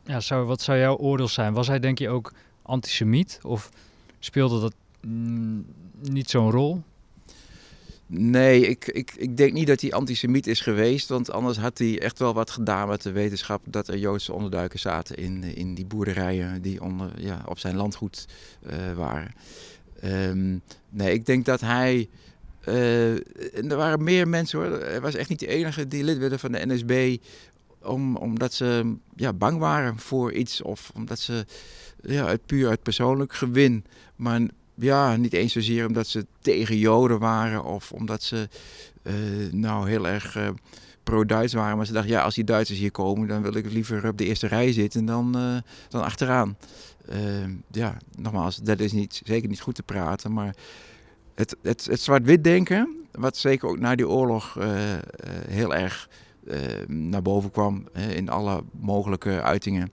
Ja, 0.04 0.44
wat 0.44 0.62
zou 0.62 0.78
jouw 0.78 0.96
oordeel 0.96 1.28
zijn? 1.28 1.52
Was 1.52 1.66
hij 1.66 1.78
denk 1.78 1.98
je 1.98 2.08
ook 2.08 2.32
antisemiet 2.62 3.38
of 3.42 3.70
speelde 4.18 4.60
dat 4.60 4.74
mm, 5.00 5.66
niet 6.00 6.30
zo'n 6.30 6.50
rol? 6.50 6.82
Nee, 8.12 8.66
ik, 8.66 8.86
ik, 8.86 9.12
ik 9.16 9.36
denk 9.36 9.52
niet 9.52 9.66
dat 9.66 9.80
hij 9.80 9.92
antisemiet 9.92 10.46
is 10.46 10.60
geweest. 10.60 11.08
Want 11.08 11.30
anders 11.30 11.58
had 11.58 11.78
hij 11.78 12.00
echt 12.00 12.18
wel 12.18 12.34
wat 12.34 12.50
gedaan 12.50 12.88
met 12.88 13.02
de 13.02 13.12
wetenschap 13.12 13.62
dat 13.66 13.88
er 13.88 13.98
Joodse 13.98 14.32
onderduikers 14.32 14.82
zaten 14.82 15.16
in, 15.16 15.42
in 15.42 15.74
die 15.74 15.86
boerderijen 15.86 16.62
die 16.62 16.82
onder, 16.82 17.10
ja, 17.16 17.42
op 17.46 17.58
zijn 17.58 17.76
landgoed 17.76 18.26
uh, 18.66 18.92
waren. 18.96 19.32
Um, 20.04 20.62
nee, 20.88 21.12
ik 21.12 21.26
denk 21.26 21.44
dat 21.44 21.60
hij. 21.60 22.08
Uh, 22.68 23.12
er 23.70 23.76
waren 23.76 24.04
meer 24.04 24.28
mensen 24.28 24.58
hoor. 24.58 24.80
Hij 24.80 25.00
was 25.00 25.14
echt 25.14 25.28
niet 25.28 25.40
de 25.40 25.46
enige 25.46 25.88
die 25.88 26.04
lid 26.04 26.18
werden 26.18 26.38
van 26.38 26.52
de 26.52 26.66
NSB. 26.66 27.16
Om, 27.82 28.16
omdat 28.16 28.52
ze 28.52 28.94
ja, 29.16 29.32
bang 29.32 29.58
waren 29.58 29.98
voor 29.98 30.32
iets. 30.32 30.62
Of 30.62 30.90
omdat 30.94 31.18
ze 31.18 31.44
ja, 32.02 32.24
uit, 32.24 32.46
puur 32.46 32.68
uit 32.68 32.82
persoonlijk 32.82 33.32
gewin. 33.32 33.84
Maar 34.16 34.40
ja, 34.80 35.16
niet 35.16 35.32
eens 35.32 35.52
zozeer 35.52 35.86
omdat 35.86 36.06
ze 36.06 36.26
tegen 36.40 36.78
Joden 36.78 37.18
waren 37.18 37.64
of 37.64 37.92
omdat 37.92 38.22
ze 38.22 38.48
uh, 39.02 39.14
nou 39.52 39.88
heel 39.88 40.08
erg 40.08 40.36
uh, 40.36 40.48
pro-Duits 41.02 41.52
waren. 41.52 41.76
Maar 41.76 41.86
ze 41.86 41.92
dachten, 41.92 42.10
ja, 42.10 42.22
als 42.22 42.34
die 42.34 42.44
Duitsers 42.44 42.78
hier 42.78 42.90
komen, 42.90 43.28
dan 43.28 43.42
wil 43.42 43.54
ik 43.54 43.72
liever 43.72 44.08
op 44.08 44.18
de 44.18 44.24
eerste 44.24 44.46
rij 44.46 44.72
zitten 44.72 45.04
dan, 45.04 45.36
uh, 45.36 45.56
dan 45.88 46.02
achteraan. 46.02 46.56
ja, 47.70 47.96
nogmaals, 48.16 48.56
dat 48.56 48.80
is 48.80 48.92
niet, 48.92 49.20
zeker 49.24 49.48
niet 49.48 49.60
goed 49.60 49.74
te 49.74 49.82
praten, 49.82 50.32
maar 50.32 50.54
het, 51.34 51.56
het, 51.62 51.84
het 51.84 52.00
zwart-wit 52.00 52.44
denken, 52.44 52.96
wat 53.12 53.36
zeker 53.36 53.68
ook 53.68 53.78
na 53.78 53.94
die 53.94 54.08
oorlog 54.08 54.58
heel 55.48 55.74
erg 55.74 56.08
naar 56.86 57.22
boven 57.22 57.50
kwam 57.50 57.88
in 58.14 58.28
alle 58.28 58.64
mogelijke 58.80 59.42
uitingen. 59.42 59.92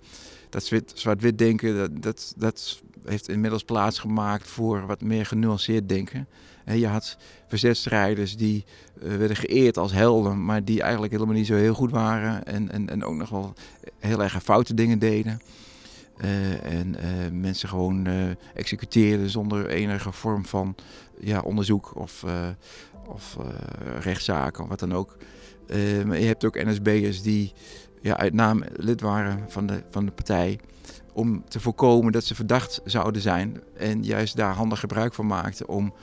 Dat 0.50 0.71
zwart-wit 0.93 1.38
denken, 1.38 1.76
dat, 1.76 2.02
dat, 2.02 2.34
dat 2.38 2.82
heeft 3.10 3.30
inmiddels 3.30 3.63
plaatsgemaakt 3.63 4.48
voor 4.48 4.86
wat 4.86 5.02
meer 5.02 5.26
genuanceerd 5.26 5.89
denken. 5.89 6.28
je 6.65 6.88
had 6.88 7.17
verzetstrijders 7.48 8.38
die 8.38 8.65
uh, 9.04 9.15
werden 9.15 9.38
geëerd 9.38 9.78
als 9.78 9.91
helden, 9.91 10.46
maar 10.46 10.63
die 10.63 10.82
eigenlijk 10.82 11.12
helemaal 11.12 11.36
niet 11.36 11.46
zo 11.46 11.56
heel 11.56 11.74
goed 11.74 11.91
waren 11.91 12.46
en, 12.46 12.72
en, 12.72 12.89
en 12.89 13.04
ook 13.04 13.15
nog 13.15 13.30
wel 13.30 13.54
heel 14.00 14.24
erg 14.24 14.43
foute 14.43 14.74
dingen 14.74 15.00
deden. 15.00 15.41
Uh, 16.24 16.63
en 16.63 16.96
uh, 16.96 17.32
mensen 17.32 17.70
gewoon 17.70 18.08
executeerden 18.54 19.30
zonder 19.30 19.67
enige 19.67 20.12
vorm 20.12 20.46
van 20.46 20.76
ja, 21.20 21.39
onderzoek 21.39 21.96
of, 21.96 22.26
of 23.06 23.38
rechtszaken 24.00 24.63
of 24.63 24.70
wat 24.70 24.80
dan 24.80 24.93
ook. 24.93 25.17
je 25.67 26.26
hebt 26.26 26.46
ook 26.46 26.63
NSB'ers 26.63 27.22
die 27.22 27.54
ja, 28.02 28.17
uit 28.17 28.34
naam 28.34 28.63
lid 28.76 29.02
waren 29.02 29.46
van 29.48 29.65
de, 29.65 29.84
van 29.89 30.06
de 30.06 30.12
partij 30.12 30.60
om 31.17 31.43
te 31.47 31.60
voorkomen 31.60 32.12
dat 32.12 32.23
ze 32.23 32.36
verdacht 32.36 32.82
zouden 32.86 33.21
zijn. 33.21 33.62
En 33.77 34.03
juist 34.03 34.36
daar 34.36 34.53
handig 34.53 34.80
gebruik 34.80 35.13
van 35.13 35.27
maakten 35.27 35.67
om 35.67 35.93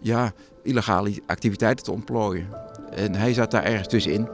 ja, 0.00 0.32
illegale 0.62 1.22
activiteiten 1.26 1.84
te 1.84 1.92
ontplooien. 1.92 2.48
En 2.90 3.14
hij 3.14 3.34
zat 3.34 3.50
daar 3.50 3.64
ergens 3.64 3.88
tussenin. 3.88 4.28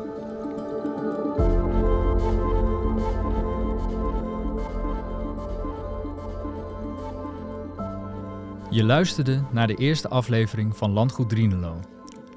Je 8.70 8.85
luisterde 8.85 9.42
naar 9.50 9.66
de 9.66 9.74
eerste 9.74 10.09
aflevering 10.09 10.76
van 10.76 10.90
Landgoed 10.90 11.29
Drienelo. 11.29 11.81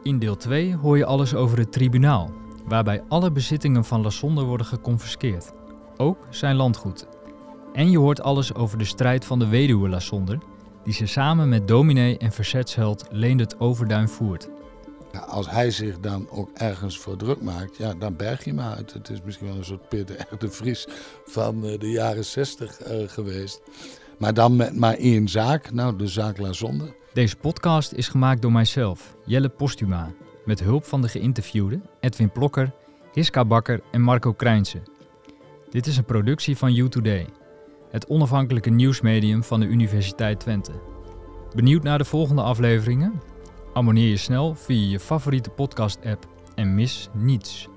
In 0.02 0.20
deel 0.20 0.38
2 0.38 0.76
hoor 0.76 0.98
je 0.98 1.06
alles 1.06 1.36
over 1.36 1.58
het 1.58 1.72
tribunaal, 1.72 2.32
waarbij 2.66 3.04
alle 3.08 3.32
bezittingen 3.32 3.86
van 3.86 4.02
Lassonde 4.02 4.44
worden 4.44 4.66
geconfiskeerd. 4.66 5.52
Ook 5.98 6.28
zijn 6.30 6.56
landgoed 6.56 7.08
en 7.74 7.92
je 7.92 7.98
hoort 7.98 8.22
alles 8.22 8.54
over 8.54 8.78
de 8.78 8.86
strijd 8.86 9.26
van 9.26 9.40
de 9.40 9.48
weduwe 9.48 9.90
Lassonder, 9.90 10.38
die 10.84 10.94
ze 10.94 11.06
samen 11.06 11.50
met 11.50 11.68
dominee 11.68 12.18
en 12.18 12.32
verzetsheld 12.32 13.06
Leendert 13.12 13.60
Overduin 13.60 14.08
voert. 14.08 14.50
Als 15.28 15.50
hij 15.50 15.72
zich 15.72 16.00
dan 16.00 16.28
ook 16.30 16.50
ergens 16.54 17.00
voor 17.00 17.18
druk 17.18 17.42
maakt, 17.42 17.78
ja, 17.78 17.94
dan 17.94 18.16
berg 18.16 18.44
je 18.44 18.50
hem 18.50 18.60
uit. 18.60 18.94
Het 18.94 19.10
is 19.10 19.22
misschien 19.26 19.48
wel 19.48 19.58
een 19.58 19.66
soort 19.66 19.90
Peter 19.90 20.28
de 20.40 20.52
Vries 20.52 20.88
van 21.26 21.66
uh, 21.66 21.80
de 21.80 21.90
jaren 21.90 22.26
zestig 22.26 22.88
uh, 22.88 23.08
geweest. 23.08 23.62
Maar 24.18 24.34
dan 24.34 24.56
met 24.56 24.76
maar 24.76 24.94
één 24.94 25.28
zaak, 25.28 25.72
nou 25.72 25.98
de 25.98 26.08
zaak 26.08 26.38
Lassonder. 26.38 26.96
Deze 27.14 27.36
podcast 27.36 27.92
is 27.92 28.08
gemaakt 28.08 28.42
door 28.42 28.52
mijzelf, 28.52 29.16
Jelle 29.26 29.50
Postuma, 29.50 30.12
met 30.46 30.60
hulp 30.60 30.86
van 30.86 31.02
de 31.02 31.08
geïnterviewden 31.08 31.84
Edwin 32.00 32.32
Plokker, 32.32 32.72
Hiska 33.14 33.46
Bakker 33.46 33.82
en 33.92 34.02
Marco 34.02 34.34
Krijnse. 34.34 34.82
Dit 35.70 35.88
is 35.88 35.98
een 35.98 36.06
productie 36.06 36.58
van 36.58 36.74
You 36.74 36.90
Today 36.90 37.28
het 37.94 38.08
onafhankelijke 38.08 38.70
nieuwsmedium 38.70 39.44
van 39.44 39.60
de 39.60 39.66
Universiteit 39.66 40.40
Twente. 40.40 40.72
Benieuwd 41.56 41.84
naar 41.84 41.98
de 41.98 42.06
volgende 42.06 42.42
afleveringen? 42.42 43.22
Abonneer 43.74 44.10
je 44.10 44.18
snel 44.18 44.56
via 44.56 44.90
je 44.90 45.00
favoriete 45.00 45.50
podcast-app 45.50 46.28
en 46.56 46.76
mis 46.76 47.10
niets. 47.14 47.70